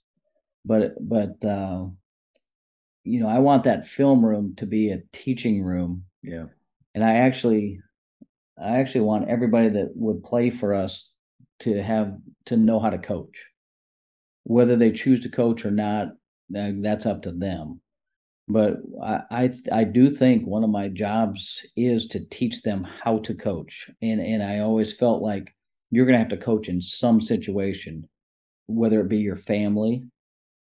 but 0.65 0.93
but 0.99 1.43
uh, 1.43 1.85
you 3.03 3.19
know 3.19 3.27
I 3.27 3.39
want 3.39 3.65
that 3.65 3.85
film 3.85 4.25
room 4.25 4.55
to 4.57 4.65
be 4.65 4.91
a 4.91 5.03
teaching 5.11 5.61
room. 5.61 6.05
Yeah, 6.23 6.45
and 6.95 7.03
I 7.03 7.15
actually 7.15 7.81
I 8.61 8.77
actually 8.77 9.01
want 9.01 9.29
everybody 9.29 9.69
that 9.69 9.91
would 9.95 10.23
play 10.23 10.49
for 10.49 10.73
us 10.73 11.09
to 11.59 11.81
have 11.81 12.15
to 12.45 12.57
know 12.57 12.79
how 12.79 12.89
to 12.89 12.97
coach. 12.97 13.45
Whether 14.43 14.75
they 14.75 14.91
choose 14.91 15.21
to 15.21 15.29
coach 15.29 15.65
or 15.65 15.71
not, 15.71 16.09
uh, 16.55 16.71
that's 16.81 17.05
up 17.05 17.23
to 17.23 17.31
them. 17.31 17.81
But 18.47 18.77
I, 19.01 19.21
I, 19.29 19.53
I 19.71 19.83
do 19.83 20.09
think 20.09 20.45
one 20.45 20.63
of 20.63 20.71
my 20.71 20.87
jobs 20.87 21.65
is 21.75 22.07
to 22.07 22.25
teach 22.25 22.63
them 22.63 22.83
how 22.83 23.19
to 23.19 23.35
coach. 23.35 23.89
And 24.01 24.19
and 24.19 24.41
i 24.41 24.59
always 24.59 24.91
felt 24.93 25.21
like 25.21 25.53
you're 25.91 26.05
going 26.05 26.15
to 26.15 26.19
have 26.19 26.29
to 26.29 26.45
coach 26.45 26.69
in 26.69 26.81
some 26.81 27.21
situation 27.21 28.07
whether 28.67 29.01
it 29.01 29.09
be 29.09 29.17
your 29.17 29.35
family 29.35 30.03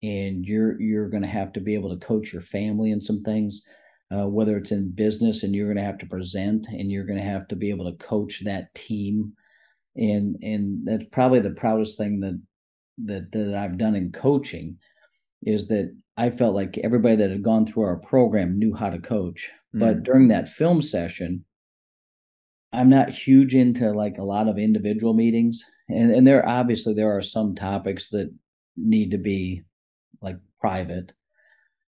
and 0.02 0.44
you're 0.44 0.80
you're 0.80 1.08
going 1.08 1.22
to 1.22 1.28
have 1.28 1.52
to 1.54 1.60
be 1.60 1.74
able 1.74 1.88
to 1.88 2.06
coach 2.06 2.32
your 2.32 2.42
family 2.42 2.90
in 2.90 3.00
some 3.00 3.22
things 3.22 3.62
uh, 4.12 4.26
whether 4.26 4.56
it's 4.56 4.72
in 4.72 4.90
business 4.90 5.42
and 5.42 5.54
you're 5.54 5.66
going 5.66 5.76
to 5.76 5.82
have 5.82 5.98
to 5.98 6.06
present 6.06 6.66
and 6.68 6.90
you're 6.90 7.06
going 7.06 7.18
to 7.18 7.24
have 7.24 7.48
to 7.48 7.56
be 7.56 7.70
able 7.70 7.90
to 7.90 8.04
coach 8.04 8.42
that 8.44 8.74
team 8.74 9.32
and 9.96 10.36
and 10.42 10.86
that's 10.86 11.04
probably 11.12 11.40
the 11.40 11.50
proudest 11.50 11.96
thing 11.96 12.20
that 12.20 12.40
that 13.04 13.32
that 13.32 13.54
I've 13.54 13.78
done 13.78 13.94
in 13.94 14.12
coaching 14.12 14.76
is 15.42 15.68
that 15.68 15.94
I 16.16 16.30
felt 16.30 16.54
like 16.54 16.78
everybody 16.78 17.16
that 17.16 17.30
had 17.30 17.42
gone 17.42 17.66
through 17.66 17.84
our 17.84 17.96
program 17.96 18.58
knew 18.58 18.74
how 18.74 18.90
to 18.90 18.98
coach. 18.98 19.50
Mm. 19.74 19.80
But 19.80 20.02
during 20.04 20.28
that 20.28 20.48
film 20.48 20.80
session, 20.80 21.44
I'm 22.72 22.88
not 22.88 23.10
huge 23.10 23.54
into 23.54 23.92
like 23.92 24.18
a 24.18 24.24
lot 24.24 24.48
of 24.48 24.58
individual 24.58 25.14
meetings. 25.14 25.64
And 25.88 26.12
and 26.12 26.26
there 26.26 26.46
obviously 26.48 26.94
there 26.94 27.16
are 27.16 27.22
some 27.22 27.54
topics 27.54 28.08
that 28.10 28.32
need 28.76 29.10
to 29.12 29.18
be 29.18 29.62
like 30.20 30.36
private. 30.60 31.12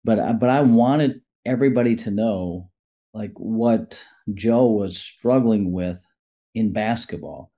But 0.04 0.38
but 0.38 0.48
I 0.48 0.62
wanted 0.62 1.20
everybody 1.44 1.96
to 1.96 2.10
know 2.10 2.70
like 3.14 3.32
what 3.34 4.02
Joe 4.34 4.66
was 4.66 4.98
struggling 4.98 5.72
with 5.72 5.98
in 6.54 6.72
basketball 6.72 7.50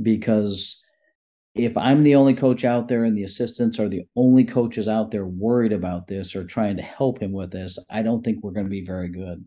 because 0.00 0.80
if 1.54 1.76
I'm 1.76 2.02
the 2.02 2.14
only 2.14 2.34
coach 2.34 2.64
out 2.64 2.88
there 2.88 3.04
and 3.04 3.16
the 3.16 3.24
assistants 3.24 3.78
are 3.78 3.88
the 3.88 4.06
only 4.16 4.44
coaches 4.44 4.88
out 4.88 5.10
there 5.10 5.26
worried 5.26 5.72
about 5.72 6.06
this 6.06 6.34
or 6.34 6.44
trying 6.44 6.76
to 6.78 6.82
help 6.82 7.20
him 7.20 7.32
with 7.32 7.50
this, 7.50 7.78
I 7.90 8.02
don't 8.02 8.24
think 8.24 8.42
we're 8.42 8.52
going 8.52 8.66
to 8.66 8.70
be 8.70 8.86
very 8.86 9.08
good. 9.08 9.46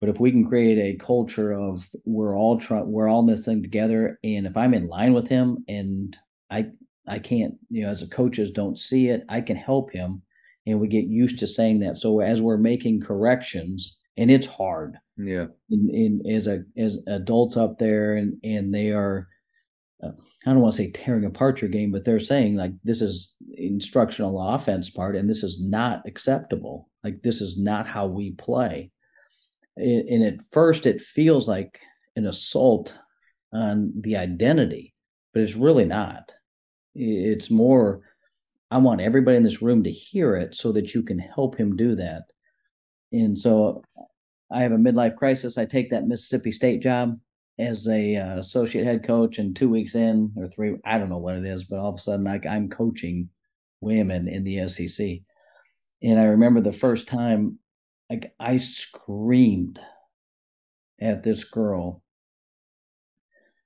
But 0.00 0.10
if 0.10 0.18
we 0.18 0.32
can 0.32 0.46
create 0.46 0.78
a 0.78 0.98
culture 1.02 1.52
of 1.52 1.88
we're 2.04 2.36
all 2.36 2.58
trying, 2.58 2.90
we're 2.90 3.08
all 3.08 3.20
in 3.20 3.26
this 3.26 3.44
thing 3.44 3.62
together, 3.62 4.18
and 4.24 4.46
if 4.46 4.56
I'm 4.56 4.74
in 4.74 4.86
line 4.86 5.14
with 5.14 5.28
him 5.28 5.64
and 5.68 6.16
I 6.50 6.66
I 7.06 7.18
can't, 7.20 7.54
you 7.70 7.84
know, 7.84 7.90
as 7.90 8.02
a 8.02 8.08
coaches 8.08 8.50
don't 8.50 8.78
see 8.78 9.08
it, 9.08 9.24
I 9.28 9.40
can 9.40 9.56
help 9.56 9.92
him, 9.92 10.22
and 10.66 10.80
we 10.80 10.88
get 10.88 11.06
used 11.06 11.38
to 11.40 11.46
saying 11.46 11.80
that. 11.80 11.98
So 11.98 12.20
as 12.20 12.40
we're 12.40 12.56
making 12.56 13.00
corrections, 13.00 13.96
and 14.16 14.30
it's 14.30 14.46
hard, 14.46 14.96
yeah, 15.16 15.46
in, 15.70 16.22
in 16.24 16.34
as 16.34 16.46
a 16.46 16.64
as 16.76 16.98
adults 17.06 17.56
up 17.56 17.78
there, 17.78 18.14
and 18.14 18.38
and 18.44 18.72
they 18.72 18.90
are 18.90 19.28
uh, 20.02 20.10
I 20.46 20.52
don't 20.52 20.60
want 20.60 20.74
to 20.74 20.82
say 20.82 20.90
tearing 20.90 21.24
apart 21.24 21.60
your 21.60 21.70
game, 21.70 21.90
but 21.90 22.04
they're 22.04 22.20
saying 22.20 22.56
like 22.56 22.72
this 22.84 23.00
is 23.00 23.34
instructional 23.56 24.40
offense 24.40 24.90
part, 24.90 25.16
and 25.16 25.28
this 25.28 25.42
is 25.42 25.60
not 25.60 26.02
acceptable. 26.06 26.88
Like 27.02 27.22
this 27.22 27.40
is 27.40 27.58
not 27.58 27.86
how 27.86 28.06
we 28.06 28.32
play. 28.32 28.90
And 29.76 30.22
at 30.22 30.46
first, 30.52 30.86
it 30.86 31.00
feels 31.00 31.48
like 31.48 31.80
an 32.14 32.26
assault 32.26 32.94
on 33.52 33.92
the 34.00 34.16
identity, 34.16 34.94
but 35.32 35.42
it's 35.42 35.56
really 35.56 35.84
not. 35.84 36.32
It's 36.94 37.50
more. 37.50 38.02
I 38.74 38.78
want 38.78 39.00
everybody 39.00 39.36
in 39.36 39.42
this 39.42 39.62
room 39.62 39.84
to 39.84 39.90
hear 39.90 40.34
it 40.34 40.54
so 40.54 40.72
that 40.72 40.94
you 40.94 41.02
can 41.02 41.18
help 41.18 41.56
him 41.56 41.76
do 41.76 41.94
that. 41.96 42.24
And 43.12 43.38
so 43.38 43.82
I 44.50 44.62
have 44.62 44.72
a 44.72 44.76
midlife 44.76 45.16
crisis. 45.16 45.56
I 45.56 45.64
take 45.64 45.90
that 45.90 46.06
Mississippi 46.06 46.52
State 46.52 46.82
job 46.82 47.18
as 47.58 47.86
a 47.86 48.16
uh, 48.16 48.38
associate 48.38 48.84
head 48.84 49.04
coach 49.04 49.38
and 49.38 49.54
two 49.54 49.68
weeks 49.68 49.94
in 49.94 50.32
or 50.36 50.48
three 50.48 50.74
i 50.84 50.98
don't 50.98 51.08
know 51.08 51.18
what 51.18 51.36
it 51.36 51.44
is 51.44 51.62
but 51.62 51.78
all 51.78 51.90
of 51.90 51.94
a 51.94 51.98
sudden 51.98 52.24
like 52.24 52.44
i'm 52.46 52.68
coaching 52.68 53.28
women 53.80 54.26
in 54.26 54.42
the 54.42 54.68
sec 54.68 55.18
and 56.02 56.18
i 56.18 56.24
remember 56.24 56.60
the 56.60 56.72
first 56.72 57.06
time 57.06 57.56
like 58.10 58.34
i 58.40 58.56
screamed 58.56 59.78
at 61.00 61.22
this 61.22 61.44
girl 61.44 62.02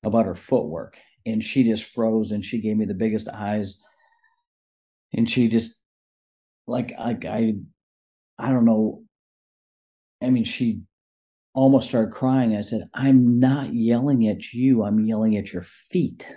about 0.02 0.26
her 0.26 0.34
footwork. 0.34 0.98
And 1.26 1.42
she 1.44 1.64
just 1.64 1.84
froze 1.84 2.32
and 2.32 2.44
she 2.44 2.60
gave 2.60 2.76
me 2.76 2.84
the 2.84 2.94
biggest 2.94 3.28
eyes. 3.28 3.80
And 5.14 5.28
she 5.28 5.48
just 5.48 5.74
like 6.66 6.92
like 6.98 7.24
I 7.24 7.54
I 8.38 8.50
don't 8.50 8.64
know. 8.64 9.02
I 10.22 10.30
mean, 10.30 10.44
she 10.44 10.82
almost 11.54 11.88
started 11.88 12.12
crying. 12.12 12.56
I 12.56 12.60
said, 12.60 12.88
I'm 12.94 13.40
not 13.40 13.74
yelling 13.74 14.28
at 14.28 14.52
you, 14.52 14.84
I'm 14.84 15.04
yelling 15.04 15.36
at 15.36 15.52
your 15.52 15.62
feet. 15.62 16.30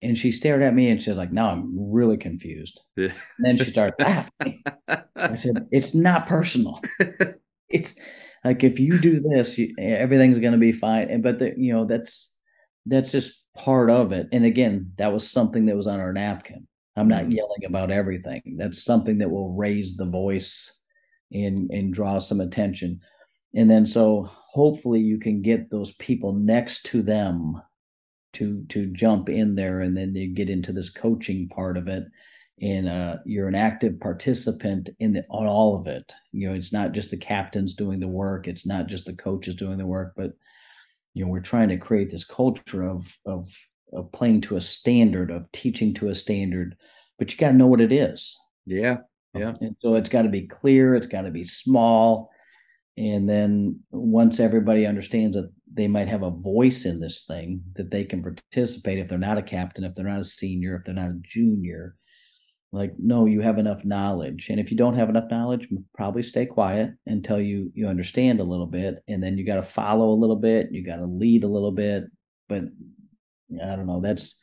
And 0.00 0.16
she 0.16 0.30
stared 0.30 0.62
at 0.62 0.74
me 0.74 0.90
and 0.90 1.02
she 1.02 1.10
was 1.10 1.16
like, 1.18 1.32
"No, 1.32 1.46
I'm 1.46 1.72
really 1.74 2.16
confused. 2.16 2.80
and 2.96 3.12
then 3.40 3.58
she 3.58 3.70
started 3.70 3.96
laughing. 3.98 4.62
I 5.16 5.34
said, 5.34 5.66
It's 5.72 5.92
not 5.92 6.28
personal. 6.28 6.80
it's 7.68 7.96
like 8.44 8.62
if 8.62 8.78
you 8.78 9.00
do 9.00 9.20
this, 9.20 9.58
you, 9.58 9.74
everything's 9.78 10.38
going 10.38 10.52
to 10.52 10.58
be 10.58 10.70
fine. 10.70 11.10
And 11.10 11.22
but 11.22 11.40
the, 11.40 11.52
you 11.56 11.72
know 11.72 11.84
that's 11.84 12.32
that's 12.86 13.10
just 13.10 13.42
part 13.56 13.90
of 13.90 14.12
it. 14.12 14.28
And 14.32 14.44
again, 14.44 14.92
that 14.98 15.12
was 15.12 15.28
something 15.28 15.66
that 15.66 15.76
was 15.76 15.88
on 15.88 15.98
our 15.98 16.12
napkin. 16.12 16.67
I'm 16.98 17.08
not 17.08 17.24
mm-hmm. 17.24 17.32
yelling 17.32 17.64
about 17.64 17.90
everything. 17.90 18.56
That's 18.56 18.82
something 18.82 19.18
that 19.18 19.30
will 19.30 19.54
raise 19.54 19.96
the 19.96 20.06
voice 20.06 20.74
and 21.32 21.70
and 21.70 21.92
draw 21.92 22.18
some 22.18 22.40
attention. 22.40 23.00
And 23.54 23.70
then 23.70 23.86
so 23.86 24.28
hopefully 24.32 25.00
you 25.00 25.18
can 25.18 25.42
get 25.42 25.70
those 25.70 25.92
people 25.94 26.32
next 26.32 26.84
to 26.86 27.02
them 27.02 27.60
to 28.34 28.64
to 28.68 28.86
jump 28.86 29.28
in 29.28 29.54
there 29.54 29.80
and 29.80 29.96
then 29.96 30.12
they 30.12 30.26
get 30.26 30.50
into 30.50 30.72
this 30.72 30.90
coaching 30.90 31.48
part 31.48 31.76
of 31.76 31.88
it 31.88 32.04
and 32.60 32.88
uh, 32.88 33.16
you're 33.24 33.48
an 33.48 33.54
active 33.54 34.00
participant 34.00 34.90
in 34.98 35.12
the, 35.12 35.24
on 35.30 35.46
all 35.46 35.76
of 35.78 35.86
it. 35.86 36.12
You 36.32 36.48
know, 36.48 36.54
it's 36.54 36.72
not 36.72 36.92
just 36.92 37.10
the 37.10 37.16
captains 37.16 37.74
doing 37.74 38.00
the 38.00 38.08
work, 38.08 38.48
it's 38.48 38.66
not 38.66 38.86
just 38.86 39.06
the 39.06 39.12
coaches 39.14 39.54
doing 39.54 39.78
the 39.78 39.86
work, 39.86 40.14
but 40.16 40.32
you 41.14 41.24
know, 41.24 41.30
we're 41.30 41.40
trying 41.40 41.68
to 41.68 41.76
create 41.76 42.10
this 42.10 42.24
culture 42.24 42.82
of 42.82 43.06
of 43.26 43.52
of 43.92 44.12
playing 44.12 44.42
to 44.42 44.56
a 44.56 44.60
standard, 44.60 45.30
of 45.30 45.50
teaching 45.52 45.94
to 45.94 46.08
a 46.08 46.14
standard, 46.14 46.76
but 47.18 47.32
you 47.32 47.38
got 47.38 47.52
to 47.52 47.56
know 47.56 47.66
what 47.66 47.80
it 47.80 47.92
is. 47.92 48.36
Yeah, 48.66 48.98
yeah. 49.34 49.48
Um, 49.48 49.54
and 49.60 49.76
so 49.80 49.94
it's 49.94 50.08
got 50.08 50.22
to 50.22 50.28
be 50.28 50.46
clear, 50.46 50.94
it's 50.94 51.06
got 51.06 51.22
to 51.22 51.30
be 51.30 51.44
small, 51.44 52.30
and 52.96 53.28
then 53.28 53.80
once 53.90 54.40
everybody 54.40 54.86
understands 54.86 55.36
that 55.36 55.50
they 55.72 55.86
might 55.86 56.08
have 56.08 56.22
a 56.22 56.30
voice 56.30 56.84
in 56.84 57.00
this 57.00 57.24
thing, 57.24 57.62
that 57.76 57.90
they 57.90 58.04
can 58.04 58.22
participate 58.22 58.98
if 58.98 59.08
they're 59.08 59.18
not 59.18 59.38
a 59.38 59.42
captain, 59.42 59.84
if 59.84 59.94
they're 59.94 60.04
not 60.04 60.20
a 60.20 60.24
senior, 60.24 60.76
if 60.76 60.84
they're 60.84 60.94
not 60.94 61.10
a 61.10 61.20
junior 61.22 61.94
like 62.72 62.92
no 62.98 63.24
you 63.24 63.40
have 63.40 63.58
enough 63.58 63.84
knowledge 63.84 64.48
and 64.50 64.60
if 64.60 64.70
you 64.70 64.76
don't 64.76 64.96
have 64.96 65.08
enough 65.08 65.30
knowledge 65.30 65.68
probably 65.94 66.22
stay 66.22 66.44
quiet 66.44 66.90
until 67.06 67.40
you 67.40 67.72
you 67.74 67.86
understand 67.88 68.40
a 68.40 68.44
little 68.44 68.66
bit 68.66 69.02
and 69.08 69.22
then 69.22 69.38
you 69.38 69.46
got 69.46 69.56
to 69.56 69.62
follow 69.62 70.10
a 70.10 70.20
little 70.20 70.36
bit 70.36 70.68
you 70.70 70.84
got 70.84 70.96
to 70.96 71.06
lead 71.06 71.44
a 71.44 71.48
little 71.48 71.72
bit 71.72 72.04
but 72.48 72.64
i 73.62 73.76
don't 73.76 73.86
know 73.86 74.00
that's 74.00 74.40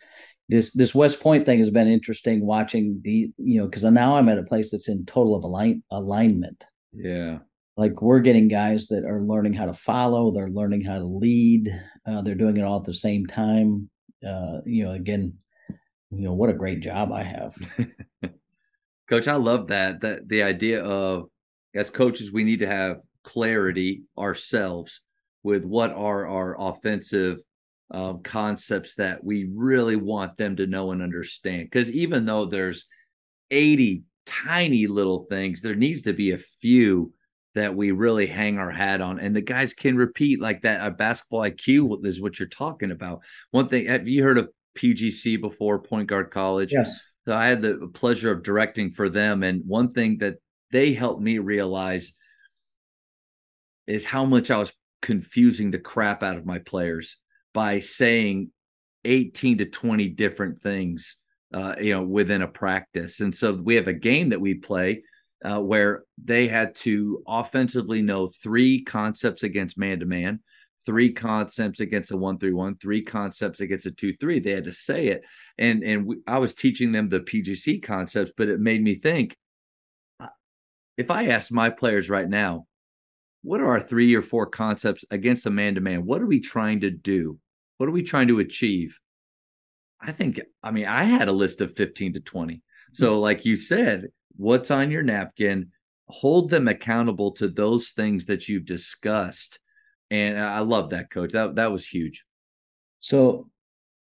this 0.48 0.72
this 0.74 0.94
west 0.94 1.20
point 1.20 1.46
thing 1.46 1.60
has 1.60 1.72
been 1.72 1.88
interesting 1.88 2.46
watching 2.46 3.00
the 3.04 3.32
you 3.38 3.60
know 3.60 3.66
because 3.66 3.84
now 3.84 4.16
i'm 4.16 4.30
at 4.30 4.38
a 4.38 4.44
place 4.44 4.72
that's 4.72 4.90
in 4.90 5.06
total 5.06 5.36
of 5.36 5.44
align, 5.44 5.84
alignment. 5.92 6.64
Yeah. 6.94 7.40
Like 7.78 8.02
we're 8.02 8.22
getting 8.22 8.48
guys 8.48 8.88
that 8.88 9.04
are 9.04 9.22
learning 9.22 9.54
how 9.54 9.66
to 9.66 9.74
follow 9.74 10.32
they're 10.32 10.50
learning 10.50 10.82
how 10.82 11.00
to 11.00 11.06
lead 11.06 11.70
uh, 12.06 12.22
they're 12.22 12.36
doing 12.36 12.58
it 12.58 12.64
all 12.64 12.80
at 12.80 12.86
the 12.86 12.94
same 12.94 13.26
time. 13.26 13.90
Uh, 14.26 14.60
you 14.66 14.84
know 14.84 14.92
again 14.92 15.34
you 16.12 16.24
know 16.24 16.34
what 16.34 16.50
a 16.50 16.54
great 16.54 16.82
job 16.82 17.12
i 17.12 17.24
have. 17.24 17.56
Coach 19.10 19.28
i 19.28 19.36
love 19.36 19.68
that 19.68 20.02
that 20.02 20.28
the 20.28 20.44
idea 20.44 20.84
of 20.84 21.26
as 21.74 21.90
coaches 21.90 22.32
we 22.32 22.44
need 22.44 22.60
to 22.60 22.68
have 22.68 22.98
clarity 23.24 24.04
ourselves 24.18 25.02
with 25.44 25.64
what 25.66 25.92
are 25.92 26.28
our 26.28 26.56
offensive 26.60 27.40
um, 27.96 28.22
concepts 28.24 28.96
that 28.96 29.24
we 29.24 29.50
really 29.56 29.96
want 29.96 30.38
them 30.38 30.56
to 30.58 30.68
know 30.68 30.92
and 30.92 31.02
understand 31.02 31.70
because 31.72 31.90
even 31.92 32.26
though 32.26 32.46
there's 32.46 32.86
80 33.52 34.04
tiny 34.26 34.88
little 34.88 35.26
things 35.30 35.62
there 35.62 35.76
needs 35.76 36.02
to 36.02 36.14
be 36.14 36.32
a 36.32 36.38
few 36.38 37.14
that 37.54 37.74
we 37.74 37.92
really 37.92 38.26
hang 38.26 38.58
our 38.58 38.72
hat 38.72 39.00
on 39.00 39.20
and 39.20 39.36
the 39.36 39.42
guys 39.42 39.74
can 39.74 39.96
repeat 39.96 40.42
like 40.42 40.62
that 40.64 40.86
a 40.86 40.92
basketball 40.92 41.42
iq 41.42 42.06
is 42.06 42.22
what 42.22 42.38
you're 42.38 42.50
talking 42.50 42.92
about 42.92 43.22
one 43.52 43.68
thing 43.68 43.88
have 43.88 44.08
you 44.08 44.24
heard 44.24 44.38
of 44.38 44.50
PGC 44.76 45.40
before, 45.40 45.80
Point 45.80 46.08
Guard 46.08 46.32
College. 46.32 46.74
Yes. 46.74 47.00
So 47.26 47.34
I 47.34 47.48
had 47.48 47.62
the 47.62 47.90
pleasure 47.94 48.32
of 48.32 48.44
directing 48.44 48.92
for 48.92 49.10
them. 49.10 49.42
And 49.44 49.64
one 49.66 49.92
thing 49.92 50.20
that 50.20 50.36
they 50.72 50.94
helped 50.94 51.22
me 51.22 51.40
realize 51.40 52.14
is 53.88 54.06
how 54.06 54.26
much 54.26 54.52
I 54.52 54.58
was 54.58 54.74
confusing 55.02 55.72
the 55.72 55.80
crap 55.80 56.24
out 56.24 56.38
of 56.38 56.46
my 56.46 56.60
players 56.60 57.18
by 57.56 57.80
saying 57.80 58.52
18 59.06 59.60
to 59.60 59.66
20 59.66 60.10
different 60.10 60.62
things, 60.62 61.16
uh, 61.54 61.76
you 61.80 61.94
know, 61.94 62.04
within 62.04 62.42
a 62.42 62.48
practice. 62.48 63.22
And 63.22 63.34
so 63.34 63.54
we 63.54 63.76
have 63.76 63.88
a 63.88 63.94
game 63.94 64.30
that 64.30 64.42
we 64.42 64.56
play 64.56 65.04
uh, 65.44 65.62
where 65.62 66.04
they 66.22 66.48
had 66.48 66.76
to 66.76 67.24
offensively 67.26 68.02
know 68.02 68.28
three 68.28 68.84
concepts 68.84 69.44
against 69.44 69.78
man 69.78 70.02
to 70.02 70.06
man 70.06 70.42
three 70.86 71.12
concepts 71.12 71.80
against 71.80 72.12
a 72.12 72.18
one 72.18 72.38
three 72.38 72.54
one, 72.54 72.78
three 72.78 73.02
concepts 73.02 73.62
against 73.62 73.86
a 73.86 73.92
two 73.92 74.16
three. 74.18 74.40
They 74.40 74.52
had 74.52 74.66
to 74.66 74.72
say 74.72 75.08
it, 75.08 75.24
and 75.58 75.84
and 75.84 76.06
we, 76.06 76.18
I 76.28 76.38
was 76.38 76.54
teaching 76.54 76.92
them 76.92 77.10
the 77.10 77.22
PGC 77.22 77.82
concepts, 77.82 78.32
but 78.38 78.50
it 78.50 78.60
made 78.60 78.84
me 78.84 78.96
think. 78.96 79.36
If 80.98 81.12
I 81.12 81.28
asked 81.28 81.52
my 81.52 81.70
players 81.70 82.10
right 82.10 82.30
now, 82.30 82.68
what 83.46 83.60
are 83.60 83.68
our 83.68 83.82
three 83.82 84.16
or 84.16 84.22
four 84.22 84.46
concepts 84.48 85.04
against 85.12 85.46
a 85.46 85.52
man 85.52 85.76
to 85.76 85.82
man? 85.82 86.06
What 86.06 86.22
are 86.22 86.26
we 86.26 86.40
trying 86.40 86.82
to 86.82 86.92
do? 86.92 87.38
What 87.78 87.90
are 87.90 87.94
we 87.94 88.04
trying 88.04 88.28
to 88.30 88.40
achieve? 88.40 89.00
I 90.02 90.12
think, 90.12 90.42
I 90.64 90.72
mean, 90.72 90.86
I 90.86 91.04
had 91.04 91.28
a 91.28 91.34
list 91.34 91.62
of 91.62 91.76
15 91.76 92.14
to 92.14 92.20
20. 92.20 92.54
Hmm. 92.54 92.60
So, 92.94 93.20
like 93.20 93.46
you 93.46 93.56
said, 93.56 94.08
what's 94.36 94.72
on 94.72 94.92
your 94.92 95.04
napkin? 95.04 95.72
Hold 96.08 96.50
them 96.50 96.68
accountable 96.68 97.32
to 97.34 97.48
those 97.48 97.90
things 97.90 98.26
that 98.28 98.48
you've 98.48 98.66
discussed 98.66 99.60
and 100.12 100.40
I 100.40 100.60
love 100.60 100.92
that 100.92 101.10
coach. 101.12 101.32
That 101.32 101.56
that 101.56 101.72
was 101.72 101.86
huge. 101.86 102.26
So, 103.00 103.50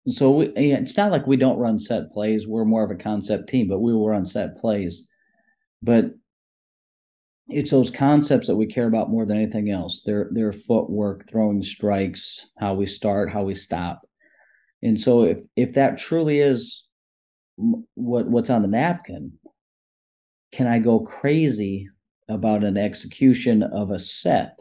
so 0.06 0.30
we, 0.30 0.46
it's 0.48 0.96
not 0.96 1.10
like 1.10 1.26
we 1.26 1.36
don't 1.36 1.58
run 1.58 1.78
set 1.78 2.12
plays. 2.12 2.46
We're 2.46 2.64
more 2.64 2.84
of 2.84 2.90
a 2.90 2.96
concept 3.02 3.48
team, 3.48 3.68
but 3.68 3.80
we 3.80 3.92
will 3.92 4.08
run 4.08 4.26
set 4.26 4.58
plays. 4.58 5.08
But 5.82 6.12
it's 7.48 7.70
those 7.70 7.90
concepts 7.90 8.46
that 8.46 8.56
we 8.56 8.66
care 8.66 8.86
about 8.86 9.10
more 9.10 9.24
than 9.24 9.36
anything 9.36 9.70
else. 9.70 10.02
Their 10.04 10.28
their 10.32 10.52
footwork, 10.52 11.28
throwing 11.30 11.62
strikes, 11.64 12.50
how 12.58 12.74
we 12.74 12.86
start, 12.86 13.32
how 13.32 13.44
we 13.44 13.54
stop. 13.54 14.02
And 14.82 15.00
so, 15.00 15.22
if 15.24 15.38
if 15.56 15.74
that 15.74 15.98
truly 15.98 16.40
is 16.40 16.84
what 17.56 18.26
what's 18.28 18.50
on 18.50 18.62
the 18.62 18.68
napkin, 18.68 19.32
can 20.52 20.66
I 20.66 20.78
go 20.78 21.00
crazy 21.00 21.88
about 22.28 22.64
an 22.64 22.76
execution 22.76 23.62
of 23.62 23.90
a 23.90 23.98
set? 23.98 24.60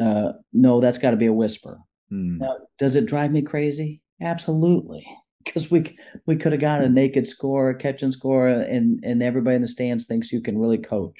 uh, 0.00 0.32
no, 0.52 0.80
that's 0.80 0.98
got 0.98 1.10
to 1.10 1.16
be 1.16 1.26
a 1.26 1.32
whisper. 1.32 1.78
Hmm. 2.08 2.38
Now, 2.38 2.56
does 2.78 2.96
it 2.96 3.06
drive 3.06 3.32
me 3.32 3.42
crazy? 3.42 4.00
Absolutely, 4.20 5.06
because 5.44 5.70
we 5.70 5.96
we 6.26 6.36
could 6.36 6.52
have 6.52 6.60
got 6.60 6.82
a 6.82 6.88
naked 6.88 7.28
score, 7.28 7.70
a 7.70 7.74
catch 7.74 8.02
and 8.02 8.12
score, 8.12 8.48
and 8.48 9.00
and 9.04 9.22
everybody 9.22 9.56
in 9.56 9.62
the 9.62 9.68
stands 9.68 10.06
thinks 10.06 10.32
you 10.32 10.40
can 10.40 10.58
really 10.58 10.78
coach. 10.78 11.16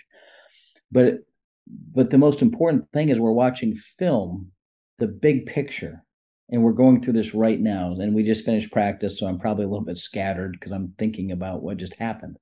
But 0.93 1.21
but 1.93 2.11
the 2.11 2.19
most 2.19 2.43
important 2.43 2.91
thing 2.93 3.11
is 3.11 3.21
we're 3.21 3.33
watching 3.33 3.77
film, 3.77 4.51
the 4.99 5.07
big 5.07 5.47
picture, 5.47 6.05
and 6.49 6.63
we're 6.63 6.73
going 6.73 7.01
through 7.01 7.13
this 7.13 7.35
right 7.35 7.61
now. 7.61 7.93
And 7.93 8.15
we 8.15 8.25
just 8.25 8.45
finished 8.45 8.73
practice, 8.73 9.19
so 9.19 9.27
I'm 9.27 9.39
probably 9.39 9.65
a 9.65 9.69
little 9.69 9.85
bit 9.85 9.99
scattered 9.99 10.53
because 10.53 10.73
I'm 10.73 10.95
thinking 10.99 11.31
about 11.33 11.63
what 11.63 11.77
just 11.77 11.95
happened. 11.95 12.39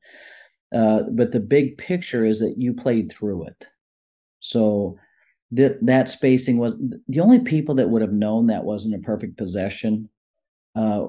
Uh, 0.75 1.03
but 1.11 1.33
the 1.33 1.41
big 1.41 1.79
picture 1.79 2.25
is 2.25 2.41
that 2.41 2.55
you 2.59 2.75
played 2.75 3.11
through 3.11 3.47
it. 3.47 3.67
So 4.41 4.99
that 5.53 5.85
that 5.85 6.09
spacing 6.09 6.59
was 6.59 6.75
the 7.09 7.21
only 7.21 7.41
people 7.41 7.75
that 7.77 7.89
would 7.89 8.03
have 8.03 8.13
known 8.13 8.47
that 8.47 8.65
wasn't 8.65 8.95
a 8.95 8.99
perfect 8.99 9.37
possession. 9.37 10.09
Uh, 10.75 11.07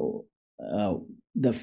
uh, 0.65 0.95
the 1.35 1.59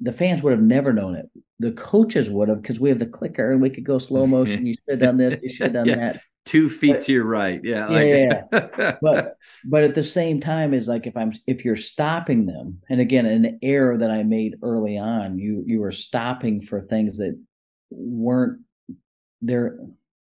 the 0.00 0.12
fans 0.12 0.42
would 0.42 0.52
have 0.52 0.62
never 0.62 0.92
known 0.92 1.14
it. 1.14 1.28
The 1.62 1.72
coaches 1.72 2.28
would 2.28 2.48
have 2.48 2.60
because 2.60 2.80
we 2.80 2.88
have 2.88 2.98
the 2.98 3.06
clicker 3.06 3.52
and 3.52 3.62
we 3.62 3.70
could 3.70 3.84
go 3.84 3.98
slow 3.98 4.26
motion. 4.26 4.66
You 4.66 4.74
should 4.74 4.90
have 4.90 5.00
done 5.00 5.16
this. 5.16 5.40
You 5.42 5.52
should 5.52 5.66
have 5.66 5.72
done 5.72 5.86
yeah. 5.88 6.12
that. 6.12 6.20
Two 6.44 6.68
feet 6.68 6.94
but, 6.94 7.02
to 7.02 7.12
your 7.12 7.24
right. 7.24 7.60
Yeah. 7.62 7.86
Like. 7.86 8.06
Yeah. 8.06 8.96
but 9.00 9.36
but 9.64 9.84
at 9.84 9.94
the 9.94 10.02
same 10.02 10.40
time, 10.40 10.74
is 10.74 10.88
like 10.88 11.06
if 11.06 11.16
I'm 11.16 11.32
if 11.46 11.64
you're 11.64 11.76
stopping 11.76 12.46
them, 12.46 12.80
and 12.90 13.00
again, 13.00 13.26
an 13.26 13.60
error 13.62 13.96
that 13.96 14.10
I 14.10 14.24
made 14.24 14.56
early 14.62 14.98
on, 14.98 15.38
you 15.38 15.62
you 15.66 15.80
were 15.80 15.92
stopping 15.92 16.60
for 16.60 16.80
things 16.80 17.18
that 17.18 17.38
weren't 17.90 18.60
there. 19.40 19.78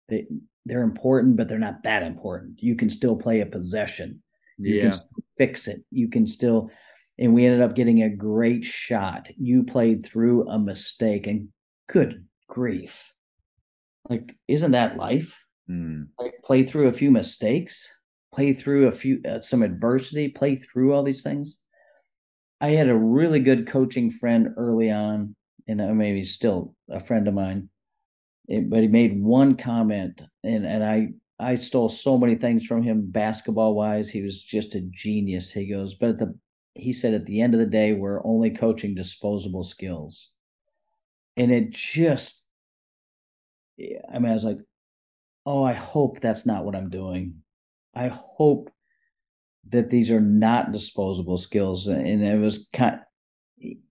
They, 0.09 0.27
they're 0.67 0.83
important, 0.83 1.37
but 1.37 1.49
they're 1.49 1.59
not 1.59 1.85
that 1.85 2.03
important. 2.03 2.63
You 2.63 2.75
can 2.75 2.91
still 2.91 3.17
play 3.17 3.41
a 3.41 3.47
possession. 3.47 4.23
You 4.59 4.75
yeah. 4.75 4.91
can 4.91 5.01
fix 5.37 5.69
it. 5.69 5.83
You 5.91 6.09
can 6.09 6.27
still 6.27 6.71
and 7.19 7.35
we 7.35 7.47
ended 7.47 7.61
up 7.61 7.75
getting 7.75 8.03
a 8.03 8.09
great 8.09 8.65
shot. 8.65 9.31
You 9.37 9.65
played 9.65 10.05
through 10.07 10.49
a 10.49 10.59
mistake 10.59 11.27
and 11.27 11.49
good 11.89 12.27
grief. 12.49 13.13
Like, 14.09 14.35
isn't 14.49 14.73
that 14.73 14.97
life? 14.97 15.37
Mm. 15.71 16.09
Like 16.19 16.35
play 16.45 16.65
through 16.65 16.89
a 16.89 16.93
few 16.93 17.11
mistakes. 17.11 17.89
play 18.33 18.55
through 18.55 18.89
a 18.89 18.93
few 18.93 19.21
uh, 19.29 19.41
some 19.41 19.63
adversity, 19.63 20.29
play 20.29 20.57
through 20.57 20.93
all 20.93 21.03
these 21.03 21.23
things. 21.23 21.61
I 22.61 22.71
had 22.71 22.89
a 22.89 22.97
really 22.97 23.41
good 23.41 23.67
coaching 23.69 24.11
friend 24.11 24.55
early 24.57 24.91
on, 24.91 25.37
and 25.69 25.99
maybe 25.99 26.25
still 26.25 26.75
a 26.91 27.01
friend 27.01 27.29
of 27.29 27.35
mine. 27.35 27.69
It, 28.49 28.71
but 28.71 28.81
he 28.81 28.89
made 28.89 29.23
one 29.23 29.57
comment, 29.57 30.23
and 30.43 30.67
and 30.67 30.85
I 30.85 31.11
I 31.39 31.57
stole 31.57 31.89
so 31.89 32.19
many 32.19 32.37
things 32.37 32.67
from 32.67 32.83
him 32.83 33.11
basketball 33.11 33.75
wise. 33.75 34.09
He 34.09 34.23
was 34.23 34.43
just 34.43 34.75
a 34.75 34.81
genius. 34.81 35.53
He 35.53 35.67
goes, 35.67 35.95
but 35.95 36.11
at 36.11 36.19
the 36.19 36.35
he 36.75 36.93
said 36.93 37.15
at 37.15 37.27
the 37.27 37.41
end 37.41 37.55
of 37.55 37.61
the 37.61 37.67
day, 37.67 37.93
we're 37.93 38.25
only 38.25 38.51
coaching 38.51 38.95
disposable 38.95 39.65
skills. 39.65 40.31
And 41.37 41.51
it 41.51 41.71
just 41.71 42.43
I 44.13 44.19
mean, 44.19 44.31
I 44.31 44.35
was 44.35 44.45
like, 44.45 44.59
oh, 45.47 45.63
I 45.63 45.73
hope 45.73 46.21
that's 46.21 46.47
not 46.47 46.65
what 46.65 46.77
I'm 46.77 46.91
doing. 46.91 47.43
I 47.95 48.09
hope 48.09 48.71
that 49.71 49.91
these 49.91 50.11
are 50.11 50.21
not 50.21 50.73
disposable 50.73 51.39
skills. 51.39 51.87
And 51.87 52.23
it 52.23 52.39
was 52.39 52.69
kind 52.73 53.01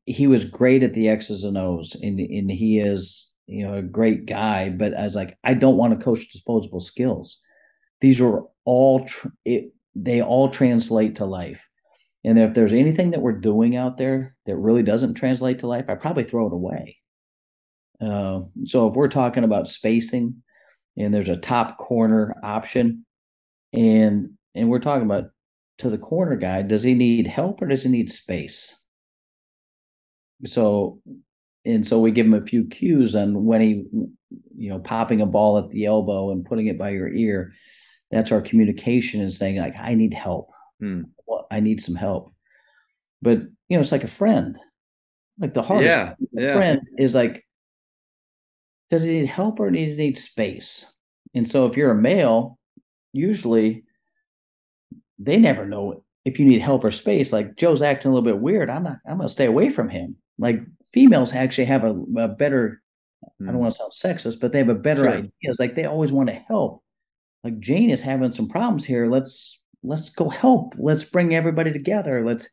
he 0.06 0.28
was 0.28 0.46
great 0.46 0.84
at 0.84 0.94
the 0.94 1.08
X's 1.08 1.44
and 1.44 1.58
O's, 1.58 1.96
and, 1.96 2.20
and 2.20 2.52
he 2.52 2.80
is, 2.80 3.32
you 3.48 3.66
know, 3.66 3.76
a 3.76 3.82
great 3.82 4.26
guy. 4.26 4.70
But 4.70 4.98
I 4.98 5.06
was 5.06 5.16
like, 5.16 5.38
I 5.44 5.54
don't 5.54 5.78
want 5.78 5.98
to 5.98 6.04
coach 6.04 6.30
disposable 6.30 6.82
skills. 6.82 7.40
These 8.02 8.20
are 8.20 8.44
all, 8.66 9.08
it, 9.46 9.72
they 9.96 10.22
all 10.22 10.50
translate 10.50 11.16
to 11.18 11.26
life. 11.26 11.66
And 12.24 12.38
if 12.38 12.54
there's 12.54 12.74
anything 12.74 13.12
that 13.12 13.22
we're 13.22 13.32
doing 13.32 13.76
out 13.76 13.98
there 13.98 14.36
that 14.46 14.56
really 14.56 14.84
doesn't 14.84 15.16
translate 15.16 15.60
to 15.60 15.68
life, 15.68 15.86
I 15.90 15.96
probably 15.96 16.24
throw 16.24 16.48
it 16.48 16.54
away. 16.54 16.98
Uh, 18.00 18.42
so 18.66 18.88
if 18.88 18.96
we're 18.96 19.08
talking 19.08 19.44
about 19.44 19.68
spacing, 19.68 20.44
and 20.98 21.14
there's 21.14 21.30
a 21.30 21.38
top 21.38 21.78
corner 21.78 22.36
option, 22.44 23.06
and 23.74 24.32
and 24.54 24.70
we're 24.70 24.80
talking 24.80 25.06
about 25.06 25.32
to 25.80 25.90
the 25.90 25.98
corner 25.98 26.36
guy, 26.36 26.62
does 26.62 26.84
he 26.84 26.94
need 26.94 27.28
help 27.28 27.62
or 27.62 27.68
does 27.68 27.84
he 27.84 27.90
need 27.90 28.12
space? 28.12 28.78
So, 30.46 31.00
and 31.66 31.88
so 31.88 32.00
we 32.00 32.12
give 32.12 32.26
him 32.26 32.34
a 32.34 32.42
few 32.42 32.66
cues 32.66 33.16
on 33.16 33.46
when 33.46 33.62
he, 33.62 33.86
you 34.58 34.70
know, 34.70 34.80
popping 34.80 35.22
a 35.22 35.26
ball 35.26 35.58
at 35.58 35.70
the 35.70 35.86
elbow 35.86 36.32
and 36.32 36.46
putting 36.46 36.68
it 36.68 36.78
by 36.78 36.90
your 36.90 37.12
ear. 37.12 37.54
That's 38.12 38.32
our 38.32 38.42
communication 38.42 39.22
and 39.22 39.34
saying 39.34 39.58
like, 39.58 39.76
I 39.80 39.96
need 39.96 40.14
help. 40.14 40.50
Hmm. 40.82 41.04
Well, 41.28 41.48
I 41.52 41.60
need 41.60 41.82
some 41.82 41.96
help. 41.96 42.34
But 43.22 43.40
you 43.70 43.78
know, 43.78 43.80
it's 43.80 43.92
like 43.92 44.04
a 44.04 44.08
friend. 44.08 44.58
Like 45.40 45.54
the 45.54 45.62
hardest 45.62 45.90
yeah, 45.90 46.14
yeah. 46.34 46.54
friend 46.54 46.82
is 46.98 47.16
like, 47.16 47.46
does 48.90 49.04
he 49.04 49.22
need 49.22 49.28
help 49.28 49.60
or 49.60 49.70
does 49.70 49.80
he 49.80 49.96
need 49.96 50.18
space? 50.18 50.86
And 51.34 51.50
so 51.50 51.66
if 51.66 51.78
you're 51.78 51.92
a 51.92 51.96
male, 51.96 52.60
usually 53.14 53.84
they 55.18 55.38
never 55.38 55.66
know 55.66 56.04
if 56.26 56.40
you 56.40 56.46
need 56.46 56.60
help 56.60 56.84
or 56.84 56.92
space. 56.92 57.32
Like 57.32 57.56
Joe's 57.56 57.82
acting 57.82 58.12
a 58.12 58.14
little 58.14 58.26
bit 58.26 58.42
weird. 58.42 58.70
I'm 58.70 58.84
not, 58.84 58.98
I'm 59.08 59.18
going 59.18 59.28
to 59.28 59.32
stay 59.32 59.46
away 59.46 59.70
from 59.70 59.88
him. 59.88 60.16
Like 60.38 60.62
females 60.92 61.34
actually 61.34 61.66
have 61.66 61.84
a, 61.84 61.96
a 62.18 62.28
better, 62.28 62.82
mm. 63.24 63.48
I 63.48 63.52
don't 63.52 63.56
hmm. 63.56 63.62
want 63.62 63.76
to 63.76 63.78
sound 63.78 64.18
sexist, 64.18 64.40
but 64.40 64.52
they 64.52 64.60
have 64.60 64.70
a 64.70 64.76
better 64.76 65.04
sure. 65.04 65.12
idea. 65.12 65.32
It's 65.42 65.60
like 65.60 65.76
they 65.76 65.86
always 65.86 66.12
want 66.12 66.30
to 66.30 66.36
help. 66.36 66.84
Like 67.44 67.60
Jane 67.60 67.90
is 67.90 68.02
having 68.02 68.32
some 68.32 68.50
problems 68.50 68.86
here. 68.86 69.08
Let's, 69.08 69.61
let's 69.84 70.10
go 70.10 70.30
help. 70.30 70.74
Let's 70.78 71.04
bring 71.04 71.36
everybody 71.36 71.72
together. 71.72 72.26
Let's, 72.26 72.48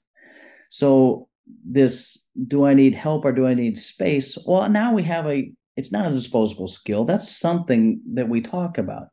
so 0.70 1.28
this, 1.64 2.26
do 2.46 2.64
I 2.64 2.74
need 2.74 2.94
help 2.94 3.24
or 3.24 3.32
do 3.32 3.46
I 3.46 3.54
need 3.54 3.78
space? 3.78 4.36
Well, 4.46 4.68
now 4.68 4.94
we 4.94 5.02
have 5.04 5.26
a, 5.26 5.52
it's 5.76 5.92
not 5.92 6.10
a 6.10 6.14
disposable 6.14 6.68
skill. 6.68 7.04
That's 7.04 7.28
something 7.28 8.00
that 8.14 8.28
we 8.28 8.40
talk 8.40 8.78
about. 8.78 9.08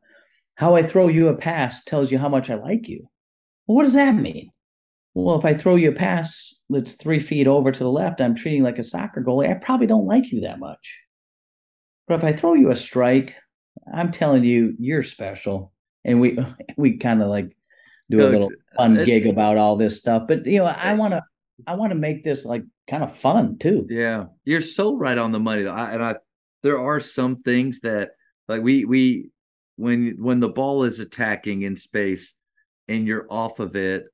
How 0.56 0.74
I 0.74 0.82
throw 0.82 1.08
you 1.08 1.28
a 1.28 1.36
pass 1.36 1.84
tells 1.84 2.10
you 2.10 2.18
how 2.18 2.28
much 2.28 2.50
I 2.50 2.54
like 2.54 2.88
you. 2.88 3.08
Well, 3.66 3.76
what 3.76 3.84
does 3.84 3.94
that 3.94 4.14
mean? 4.14 4.50
Well, 5.14 5.38
if 5.38 5.44
I 5.44 5.54
throw 5.54 5.76
you 5.76 5.90
a 5.90 5.94
pass 5.94 6.54
that's 6.68 6.92
three 6.92 7.20
feet 7.20 7.46
over 7.46 7.72
to 7.72 7.78
the 7.78 7.90
left, 7.90 8.20
I'm 8.20 8.34
treating 8.34 8.62
like 8.62 8.78
a 8.78 8.84
soccer 8.84 9.22
goalie. 9.22 9.50
I 9.50 9.54
probably 9.54 9.86
don't 9.86 10.06
like 10.06 10.30
you 10.30 10.42
that 10.42 10.58
much. 10.58 10.98
But 12.08 12.18
if 12.18 12.24
I 12.24 12.32
throw 12.32 12.54
you 12.54 12.70
a 12.70 12.76
strike, 12.76 13.34
I'm 13.92 14.12
telling 14.12 14.44
you, 14.44 14.74
you're 14.78 15.02
special. 15.02 15.72
And 16.04 16.20
we 16.20 16.38
we 16.76 16.98
kind 16.98 17.22
of 17.22 17.28
like 17.28 17.56
do 18.10 18.20
a 18.20 18.28
little 18.28 18.52
fun 18.76 18.98
uh, 18.98 19.04
gig 19.04 19.26
about 19.26 19.56
all 19.56 19.76
this 19.76 19.96
stuff. 19.96 20.24
But 20.28 20.46
you 20.46 20.58
know, 20.58 20.66
I 20.66 20.94
want 20.94 21.12
to 21.14 21.22
I 21.66 21.74
want 21.74 21.90
to 21.90 21.96
make 21.96 22.24
this 22.24 22.44
like 22.44 22.62
kind 22.88 23.02
of 23.02 23.14
fun 23.14 23.58
too. 23.58 23.86
Yeah, 23.88 24.26
you're 24.44 24.60
so 24.60 24.96
right 24.96 25.18
on 25.18 25.32
the 25.32 25.40
money. 25.40 25.66
I, 25.66 25.92
and 25.92 26.02
I 26.02 26.16
there 26.62 26.80
are 26.80 27.00
some 27.00 27.42
things 27.42 27.80
that 27.80 28.10
like 28.48 28.62
we 28.62 28.84
we 28.84 29.30
when 29.76 30.16
when 30.18 30.40
the 30.40 30.48
ball 30.48 30.84
is 30.84 31.00
attacking 31.00 31.62
in 31.62 31.76
space 31.76 32.34
and 32.88 33.06
you're 33.06 33.26
off 33.30 33.60
of 33.60 33.76
it, 33.76 34.04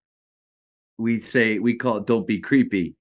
we 0.99 1.21
say 1.21 1.59
we 1.59 1.75
call 1.75 1.99
it 1.99 2.07
don't 2.07 2.27
be 2.27 2.41
creepy. 2.41 2.95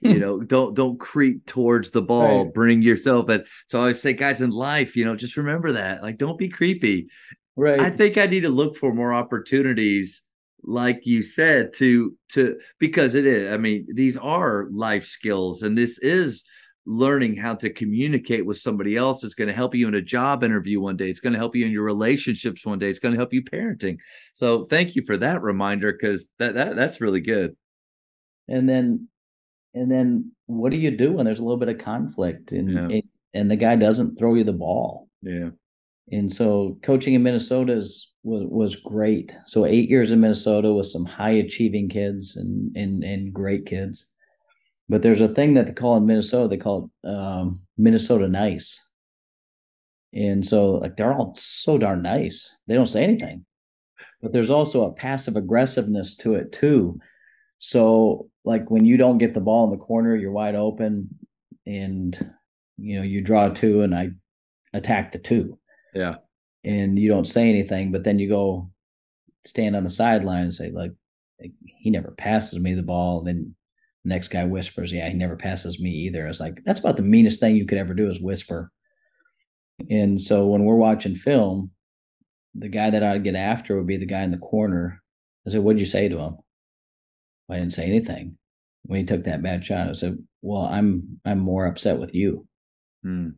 you 0.00 0.18
know, 0.18 0.40
don't 0.40 0.74
don't 0.74 0.98
creep 0.98 1.44
towards 1.46 1.90
the 1.90 2.02
ball. 2.02 2.44
Right. 2.44 2.54
Bring 2.54 2.82
yourself 2.82 3.28
And 3.28 3.44
So 3.66 3.78
I 3.78 3.82
always 3.82 4.00
say, 4.00 4.12
guys, 4.12 4.40
in 4.40 4.50
life, 4.50 4.96
you 4.96 5.04
know, 5.04 5.16
just 5.16 5.36
remember 5.36 5.72
that. 5.72 6.02
Like, 6.02 6.18
don't 6.18 6.38
be 6.38 6.48
creepy. 6.48 7.08
Right. 7.56 7.80
I 7.80 7.90
think 7.90 8.16
I 8.16 8.26
need 8.26 8.40
to 8.40 8.48
look 8.48 8.76
for 8.76 8.94
more 8.94 9.12
opportunities, 9.12 10.22
like 10.62 11.00
you 11.04 11.22
said, 11.22 11.74
to 11.74 12.16
to 12.30 12.58
because 12.78 13.14
it 13.14 13.26
is. 13.26 13.52
I 13.52 13.56
mean, 13.56 13.86
these 13.92 14.16
are 14.16 14.68
life 14.72 15.04
skills, 15.04 15.62
and 15.62 15.76
this 15.76 15.98
is 15.98 16.44
learning 16.86 17.36
how 17.36 17.54
to 17.54 17.70
communicate 17.70 18.46
with 18.46 18.56
somebody 18.56 18.96
else 18.96 19.22
is 19.22 19.34
going 19.34 19.48
to 19.48 19.54
help 19.54 19.74
you 19.74 19.86
in 19.86 19.94
a 19.94 20.00
job 20.00 20.42
interview 20.42 20.80
one 20.80 20.96
day. 20.96 21.08
It's 21.08 21.20
going 21.20 21.34
to 21.34 21.38
help 21.38 21.54
you 21.54 21.64
in 21.66 21.70
your 21.70 21.84
relationships 21.84 22.64
one 22.64 22.78
day. 22.78 22.88
It's 22.88 22.98
going 22.98 23.12
to 23.12 23.18
help 23.18 23.32
you 23.32 23.42
parenting. 23.42 23.98
So 24.34 24.64
thank 24.64 24.96
you 24.96 25.04
for 25.04 25.16
that 25.18 25.42
reminder 25.42 25.92
because 25.92 26.24
that, 26.38 26.54
that 26.54 26.76
that's 26.76 27.00
really 27.00 27.20
good. 27.20 27.56
And 28.48 28.68
then 28.68 29.08
and 29.74 29.90
then 29.90 30.32
what 30.46 30.70
do 30.70 30.78
you 30.78 30.90
do 30.90 31.12
when 31.12 31.26
there's 31.26 31.38
a 31.38 31.44
little 31.44 31.58
bit 31.58 31.68
of 31.68 31.78
conflict 31.78 32.52
and 32.52 32.90
yeah. 32.90 33.00
and 33.34 33.50
the 33.50 33.56
guy 33.56 33.76
doesn't 33.76 34.16
throw 34.16 34.34
you 34.34 34.44
the 34.44 34.52
ball? 34.52 35.08
Yeah. 35.22 35.50
And 36.12 36.32
so 36.32 36.78
coaching 36.82 37.14
in 37.14 37.22
Minnesota 37.22 37.72
is, 37.72 38.10
was 38.22 38.42
was 38.48 38.76
great. 38.76 39.36
So 39.46 39.64
eight 39.64 39.88
years 39.88 40.10
in 40.10 40.20
Minnesota 40.20 40.72
with 40.72 40.86
some 40.86 41.04
high 41.04 41.30
achieving 41.30 41.88
kids 41.88 42.36
and 42.36 42.76
and 42.76 43.02
and 43.04 43.32
great 43.32 43.66
kids 43.66 44.06
but 44.90 45.02
there's 45.02 45.20
a 45.20 45.28
thing 45.28 45.54
that 45.54 45.68
they 45.68 45.72
call 45.72 45.96
in 45.96 46.04
Minnesota, 46.04 46.48
they 46.48 46.56
call 46.56 46.90
it 47.04 47.08
um, 47.08 47.60
Minnesota 47.78 48.26
nice. 48.26 48.84
And 50.12 50.44
so, 50.44 50.72
like, 50.72 50.96
they're 50.96 51.14
all 51.14 51.32
so 51.36 51.78
darn 51.78 52.02
nice. 52.02 52.52
They 52.66 52.74
don't 52.74 52.88
say 52.88 53.04
anything. 53.04 53.46
But 54.20 54.32
there's 54.32 54.50
also 54.50 54.84
a 54.84 54.92
passive 54.92 55.36
aggressiveness 55.36 56.16
to 56.16 56.34
it, 56.34 56.50
too. 56.50 56.98
So, 57.60 58.28
like, 58.44 58.68
when 58.68 58.84
you 58.84 58.96
don't 58.96 59.18
get 59.18 59.32
the 59.32 59.40
ball 59.40 59.64
in 59.66 59.70
the 59.70 59.84
corner, 59.84 60.16
you're 60.16 60.32
wide 60.32 60.56
open 60.56 61.08
and, 61.66 62.34
you 62.76 62.98
know, 62.98 63.04
you 63.04 63.20
draw 63.20 63.48
two 63.48 63.82
and 63.82 63.94
I 63.94 64.10
attack 64.72 65.12
the 65.12 65.18
two. 65.18 65.56
Yeah. 65.94 66.16
And 66.64 66.98
you 66.98 67.08
don't 67.08 67.26
say 67.26 67.48
anything, 67.48 67.90
but 67.90 68.04
then 68.04 68.18
you 68.18 68.28
go 68.28 68.70
stand 69.44 69.74
on 69.76 69.84
the 69.84 69.90
sideline 69.90 70.44
and 70.44 70.54
say, 70.54 70.70
like, 70.70 70.92
he 71.64 71.90
never 71.90 72.10
passes 72.12 72.58
me 72.58 72.74
the 72.74 72.82
ball. 72.82 73.22
Then 73.22 73.54
next 74.04 74.28
guy 74.28 74.44
whispers, 74.44 74.92
Yeah, 74.92 75.08
he 75.08 75.14
never 75.14 75.36
passes 75.36 75.80
me 75.80 75.90
either. 75.90 76.26
It's 76.26 76.40
like, 76.40 76.62
that's 76.64 76.80
about 76.80 76.96
the 76.96 77.02
meanest 77.02 77.40
thing 77.40 77.56
you 77.56 77.66
could 77.66 77.78
ever 77.78 77.94
do 77.94 78.10
is 78.10 78.20
whisper. 78.20 78.70
And 79.88 80.20
so 80.20 80.46
when 80.46 80.64
we're 80.64 80.76
watching 80.76 81.14
film, 81.14 81.70
the 82.54 82.68
guy 82.68 82.90
that 82.90 83.02
I'd 83.02 83.24
get 83.24 83.36
after 83.36 83.76
would 83.76 83.86
be 83.86 83.96
the 83.96 84.06
guy 84.06 84.22
in 84.22 84.30
the 84.30 84.38
corner. 84.38 85.02
I 85.46 85.50
said, 85.50 85.60
What'd 85.60 85.80
you 85.80 85.86
say 85.86 86.08
to 86.08 86.18
him? 86.18 86.36
I 87.48 87.58
didn't 87.58 87.72
say 87.72 87.86
anything. 87.86 88.36
When 88.82 89.00
he 89.00 89.06
took 89.06 89.24
that 89.24 89.42
bad 89.42 89.64
shot, 89.64 89.88
I 89.88 89.92
said, 89.94 90.18
Well, 90.42 90.62
I'm 90.62 91.20
I'm 91.24 91.38
more 91.38 91.66
upset 91.66 91.98
with 91.98 92.14
you. 92.14 92.46
Hmm. 93.02 93.30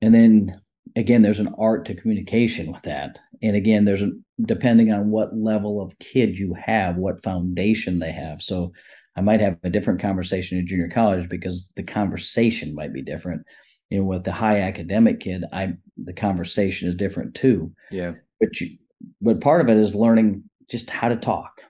And 0.00 0.14
then 0.14 0.61
again, 0.96 1.22
there's 1.22 1.40
an 1.40 1.54
art 1.58 1.84
to 1.86 1.94
communication 1.94 2.72
with 2.72 2.82
that. 2.82 3.18
And 3.42 3.56
again, 3.56 3.84
there's 3.84 4.02
a 4.02 4.10
depending 4.44 4.92
on 4.92 5.10
what 5.10 5.36
level 5.36 5.80
of 5.80 5.98
kid 5.98 6.38
you 6.38 6.54
have, 6.54 6.96
what 6.96 7.22
foundation 7.22 7.98
they 7.98 8.12
have. 8.12 8.42
So 8.42 8.72
I 9.16 9.20
might 9.20 9.40
have 9.40 9.58
a 9.62 9.70
different 9.70 10.00
conversation 10.00 10.58
in 10.58 10.66
junior 10.66 10.88
college 10.88 11.28
because 11.28 11.70
the 11.76 11.82
conversation 11.82 12.74
might 12.74 12.92
be 12.92 13.02
different. 13.02 13.42
You 13.90 13.98
know, 13.98 14.04
with 14.04 14.24
the 14.24 14.32
high 14.32 14.60
academic 14.60 15.20
kid, 15.20 15.44
I 15.52 15.74
the 16.02 16.14
conversation 16.14 16.88
is 16.88 16.94
different 16.94 17.34
too. 17.34 17.72
Yeah. 17.90 18.12
But 18.40 18.60
you 18.60 18.78
but 19.20 19.40
part 19.40 19.60
of 19.60 19.68
it 19.68 19.76
is 19.76 19.94
learning 19.94 20.44
just 20.70 20.88
how 20.88 21.08
to 21.08 21.16
talk, 21.16 21.60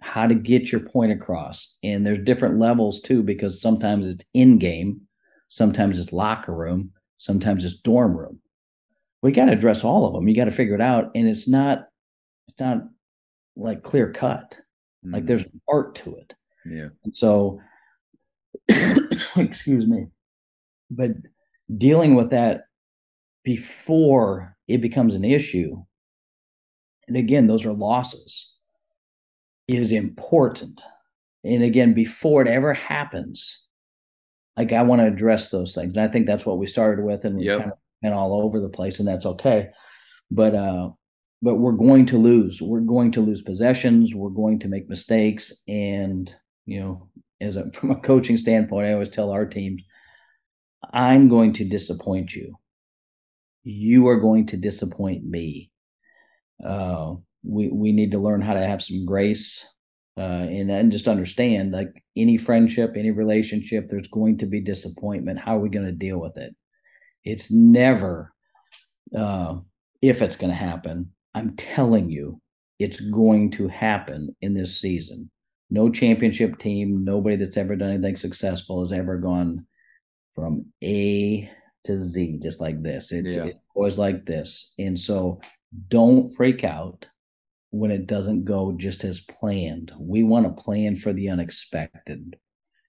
how 0.00 0.26
to 0.26 0.34
get 0.34 0.70
your 0.72 0.80
point 0.80 1.12
across. 1.12 1.76
And 1.82 2.06
there's 2.06 2.18
different 2.18 2.58
levels 2.58 3.00
too, 3.00 3.22
because 3.22 3.60
sometimes 3.60 4.06
it's 4.06 4.24
in 4.32 4.58
game, 4.58 5.02
sometimes 5.48 5.98
it's 5.98 6.12
locker 6.12 6.54
room, 6.54 6.92
sometimes 7.16 7.64
it's 7.64 7.80
dorm 7.80 8.16
room. 8.16 8.40
We 9.22 9.32
got 9.32 9.46
to 9.46 9.52
address 9.52 9.84
all 9.84 10.06
of 10.06 10.12
them. 10.12 10.28
You 10.28 10.36
got 10.36 10.44
to 10.44 10.50
figure 10.50 10.74
it 10.74 10.80
out. 10.80 11.10
And 11.14 11.26
it's 11.28 11.48
not, 11.48 11.88
it's 12.48 12.60
not 12.60 12.78
like 13.56 13.82
clear 13.82 14.12
cut. 14.12 14.58
Mm-hmm. 15.04 15.14
Like 15.14 15.26
there's 15.26 15.44
art 15.68 15.94
to 15.96 16.16
it. 16.16 16.34
Yeah. 16.64 16.88
And 17.04 17.14
so, 17.14 17.60
excuse 19.36 19.86
me, 19.86 20.06
but 20.90 21.12
dealing 21.78 22.14
with 22.14 22.30
that 22.30 22.62
before 23.44 24.56
it 24.68 24.80
becomes 24.80 25.14
an 25.14 25.24
issue 25.24 25.76
and 27.08 27.16
again, 27.16 27.46
those 27.46 27.64
are 27.64 27.72
losses, 27.72 28.54
is 29.68 29.92
important. 29.92 30.82
And 31.44 31.62
again, 31.62 31.94
before 31.94 32.42
it 32.42 32.48
ever 32.48 32.74
happens, 32.74 33.62
like 34.56 34.72
I 34.72 34.82
want 34.82 35.00
to 35.02 35.06
address 35.06 35.50
those 35.50 35.74
things. 35.74 35.92
And 35.92 36.00
I 36.00 36.08
think 36.08 36.26
that's 36.26 36.46
what 36.46 36.58
we 36.58 36.66
started 36.66 37.04
with 37.04 37.24
and 37.24 37.36
we 37.36 37.46
yep. 37.46 37.58
kind 37.58 37.72
of 37.72 37.78
went 38.02 38.14
all 38.14 38.42
over 38.42 38.60
the 38.60 38.68
place 38.68 38.98
and 38.98 39.08
that's 39.08 39.26
okay. 39.26 39.68
But 40.30 40.54
uh 40.54 40.90
but 41.42 41.56
we're 41.56 41.72
going 41.72 42.06
to 42.06 42.18
lose. 42.18 42.62
We're 42.62 42.80
going 42.80 43.12
to 43.12 43.20
lose 43.20 43.42
possessions. 43.42 44.14
We're 44.14 44.30
going 44.30 44.58
to 44.60 44.68
make 44.68 44.88
mistakes. 44.88 45.52
And, 45.68 46.34
you 46.64 46.80
know, 46.80 47.08
as 47.40 47.56
a 47.56 47.70
from 47.72 47.90
a 47.90 48.00
coaching 48.00 48.36
standpoint, 48.36 48.86
I 48.86 48.92
always 48.94 49.10
tell 49.10 49.30
our 49.30 49.46
teams, 49.46 49.82
I'm 50.92 51.28
going 51.28 51.52
to 51.54 51.64
disappoint 51.64 52.34
you. 52.34 52.54
You 53.64 54.08
are 54.08 54.20
going 54.20 54.46
to 54.46 54.56
disappoint 54.56 55.24
me. 55.24 55.70
Uh, 56.64 57.14
we 57.42 57.68
we 57.68 57.92
need 57.92 58.12
to 58.12 58.18
learn 58.18 58.40
how 58.40 58.54
to 58.54 58.66
have 58.66 58.82
some 58.82 59.04
grace 59.04 59.64
uh, 60.18 60.46
and 60.48 60.70
and 60.70 60.92
just 60.92 61.08
understand 61.08 61.72
like 61.72 62.02
any 62.16 62.36
friendship, 62.38 62.94
any 62.96 63.10
relationship, 63.10 63.88
there's 63.88 64.08
going 64.08 64.38
to 64.38 64.46
be 64.46 64.60
disappointment. 64.60 65.38
How 65.38 65.56
are 65.56 65.60
we 65.60 65.68
going 65.68 65.86
to 65.86 65.92
deal 65.92 66.18
with 66.18 66.36
it? 66.38 66.54
It's 67.24 67.50
never 67.50 68.32
uh, 69.14 69.56
if 70.02 70.22
it's 70.22 70.36
going 70.36 70.50
to 70.50 70.56
happen. 70.56 71.12
I'm 71.34 71.54
telling 71.56 72.08
you, 72.10 72.40
it's 72.78 73.00
going 73.00 73.50
to 73.52 73.68
happen 73.68 74.34
in 74.40 74.54
this 74.54 74.80
season. 74.80 75.30
No 75.68 75.90
championship 75.90 76.58
team, 76.58 77.04
nobody 77.04 77.36
that's 77.36 77.56
ever 77.56 77.76
done 77.76 77.90
anything 77.90 78.16
successful 78.16 78.80
has 78.80 78.92
ever 78.92 79.18
gone 79.18 79.66
from 80.34 80.66
A 80.82 81.50
to 81.84 81.98
Z 81.98 82.40
just 82.42 82.60
like 82.60 82.82
this. 82.82 83.12
It's, 83.12 83.34
yeah. 83.34 83.44
it's 83.46 83.58
always 83.74 83.98
like 83.98 84.24
this. 84.26 84.72
And 84.78 84.98
so 84.98 85.40
don't 85.88 86.34
freak 86.36 86.64
out 86.64 87.06
when 87.70 87.90
it 87.90 88.06
doesn't 88.06 88.44
go 88.44 88.72
just 88.72 89.04
as 89.04 89.20
planned. 89.20 89.92
We 89.98 90.22
want 90.22 90.46
to 90.46 90.62
plan 90.62 90.96
for 90.96 91.12
the 91.12 91.28
unexpected. 91.28 92.36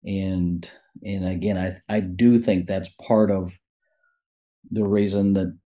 And 0.04 0.70
and 1.04 1.28
again, 1.28 1.58
I, 1.58 1.96
I 1.96 2.00
do 2.00 2.40
think 2.40 2.68
that's 2.68 2.90
part 3.02 3.30
of 3.30 3.58
the 4.72 4.86
reason 4.86 5.34
that 5.34 5.58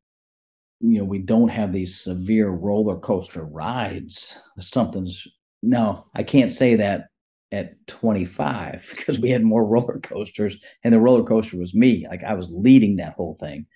you 0.81 0.99
know 0.99 1.05
we 1.05 1.19
don't 1.19 1.49
have 1.49 1.73
these 1.73 2.01
severe 2.01 2.49
roller 2.49 2.99
coaster 2.99 3.45
rides. 3.45 4.37
Something's 4.59 5.27
no, 5.63 6.07
I 6.15 6.23
can't 6.23 6.53
say 6.53 6.77
that 6.77 7.09
at 7.53 7.87
25 7.89 8.87
because 8.97 9.19
we 9.19 9.31
had 9.31 9.43
more 9.43 9.67
roller 9.67 9.99
coasters 10.01 10.57
and 10.85 10.95
the 10.95 11.01
roller 11.01 11.25
coaster 11.25 11.59
was 11.59 11.75
me. 11.75 12.07
Like 12.09 12.25
I 12.25 12.35
was 12.35 12.49
leading 12.51 12.97
that 12.97 13.15
whole 13.15 13.37
thing 13.41 13.67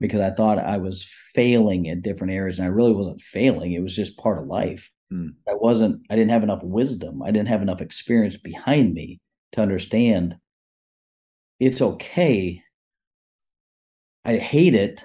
because 0.00 0.20
I 0.20 0.30
thought 0.30 0.58
I 0.58 0.78
was 0.78 1.06
failing 1.34 1.88
at 1.88 2.02
different 2.02 2.32
areas 2.32 2.58
and 2.58 2.66
I 2.66 2.70
really 2.70 2.92
wasn't 2.92 3.20
failing. 3.20 3.72
It 3.72 3.82
was 3.82 3.94
just 3.94 4.18
part 4.18 4.38
of 4.38 4.46
life. 4.46 4.90
Hmm. 5.10 5.28
I 5.48 5.54
wasn't, 5.54 6.02
I 6.10 6.16
didn't 6.16 6.30
have 6.30 6.42
enough 6.42 6.62
wisdom. 6.62 7.22
I 7.22 7.30
didn't 7.30 7.48
have 7.48 7.62
enough 7.62 7.80
experience 7.80 8.36
behind 8.36 8.94
me 8.94 9.20
to 9.52 9.62
understand 9.62 10.36
it's 11.60 11.80
okay. 11.80 12.62
I 14.24 14.36
hate 14.36 14.74
it 14.74 15.04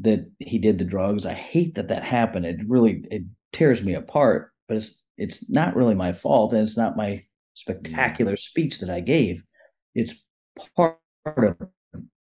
that 0.00 0.30
he 0.38 0.58
did 0.58 0.78
the 0.78 0.84
drugs. 0.84 1.24
I 1.24 1.34
hate 1.34 1.76
that 1.76 1.88
that 1.88 2.02
happened. 2.02 2.46
It 2.46 2.58
really, 2.66 3.04
it 3.10 3.22
tears 3.52 3.82
me 3.82 3.94
apart, 3.94 4.52
but 4.66 4.78
it's, 4.78 5.00
it's 5.16 5.48
not 5.48 5.76
really 5.76 5.94
my 5.94 6.12
fault 6.12 6.52
and 6.52 6.62
it's 6.62 6.76
not 6.76 6.96
my 6.96 7.24
spectacular 7.54 8.36
speech 8.36 8.80
that 8.80 8.90
I 8.90 9.00
gave. 9.00 9.42
It's 9.94 10.14
part 10.76 10.98
of 11.26 11.56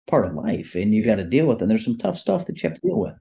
part 0.09 0.25
of 0.25 0.33
life 0.33 0.75
and 0.75 0.93
you 0.93 1.03
got 1.03 1.15
to 1.15 1.23
deal 1.23 1.45
with 1.45 1.57
it. 1.57 1.61
And 1.61 1.71
there's 1.71 1.85
some 1.85 1.97
tough 1.97 2.17
stuff 2.17 2.45
that 2.47 2.61
you 2.61 2.69
have 2.69 2.79
to 2.79 2.87
deal 2.87 2.99
with. 2.99 3.13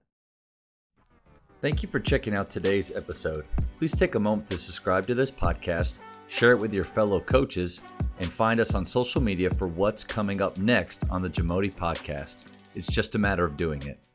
Thank 1.61 1.83
you 1.83 1.88
for 1.88 1.98
checking 1.98 2.35
out 2.35 2.51
today's 2.51 2.94
episode. 2.94 3.44
Please 3.77 3.92
take 3.92 4.14
a 4.14 4.20
moment 4.20 4.48
to 4.48 4.59
subscribe 4.59 5.07
to 5.09 5.14
this 5.14 5.31
podcast, 5.31 5.98
share 6.29 6.53
it 6.53 6.59
with 6.61 6.72
your 6.72 6.85
fellow 6.85 7.20
coaches, 7.20 7.81
and 8.18 8.29
find 8.29 8.61
us 8.61 8.74
on 8.74 8.87
social 8.87 9.20
media 9.20 9.51
for 9.51 9.66
what's 9.66 10.05
coming 10.05 10.40
up 10.40 10.59
next 10.59 11.03
on 11.11 11.20
the 11.20 11.29
Jamodi 11.29 11.74
podcast. 11.74 12.68
It's 12.77 12.87
just 12.87 13.16
a 13.16 13.18
matter 13.18 13.44
of 13.44 13.57
doing 13.57 13.83
it. 13.83 14.08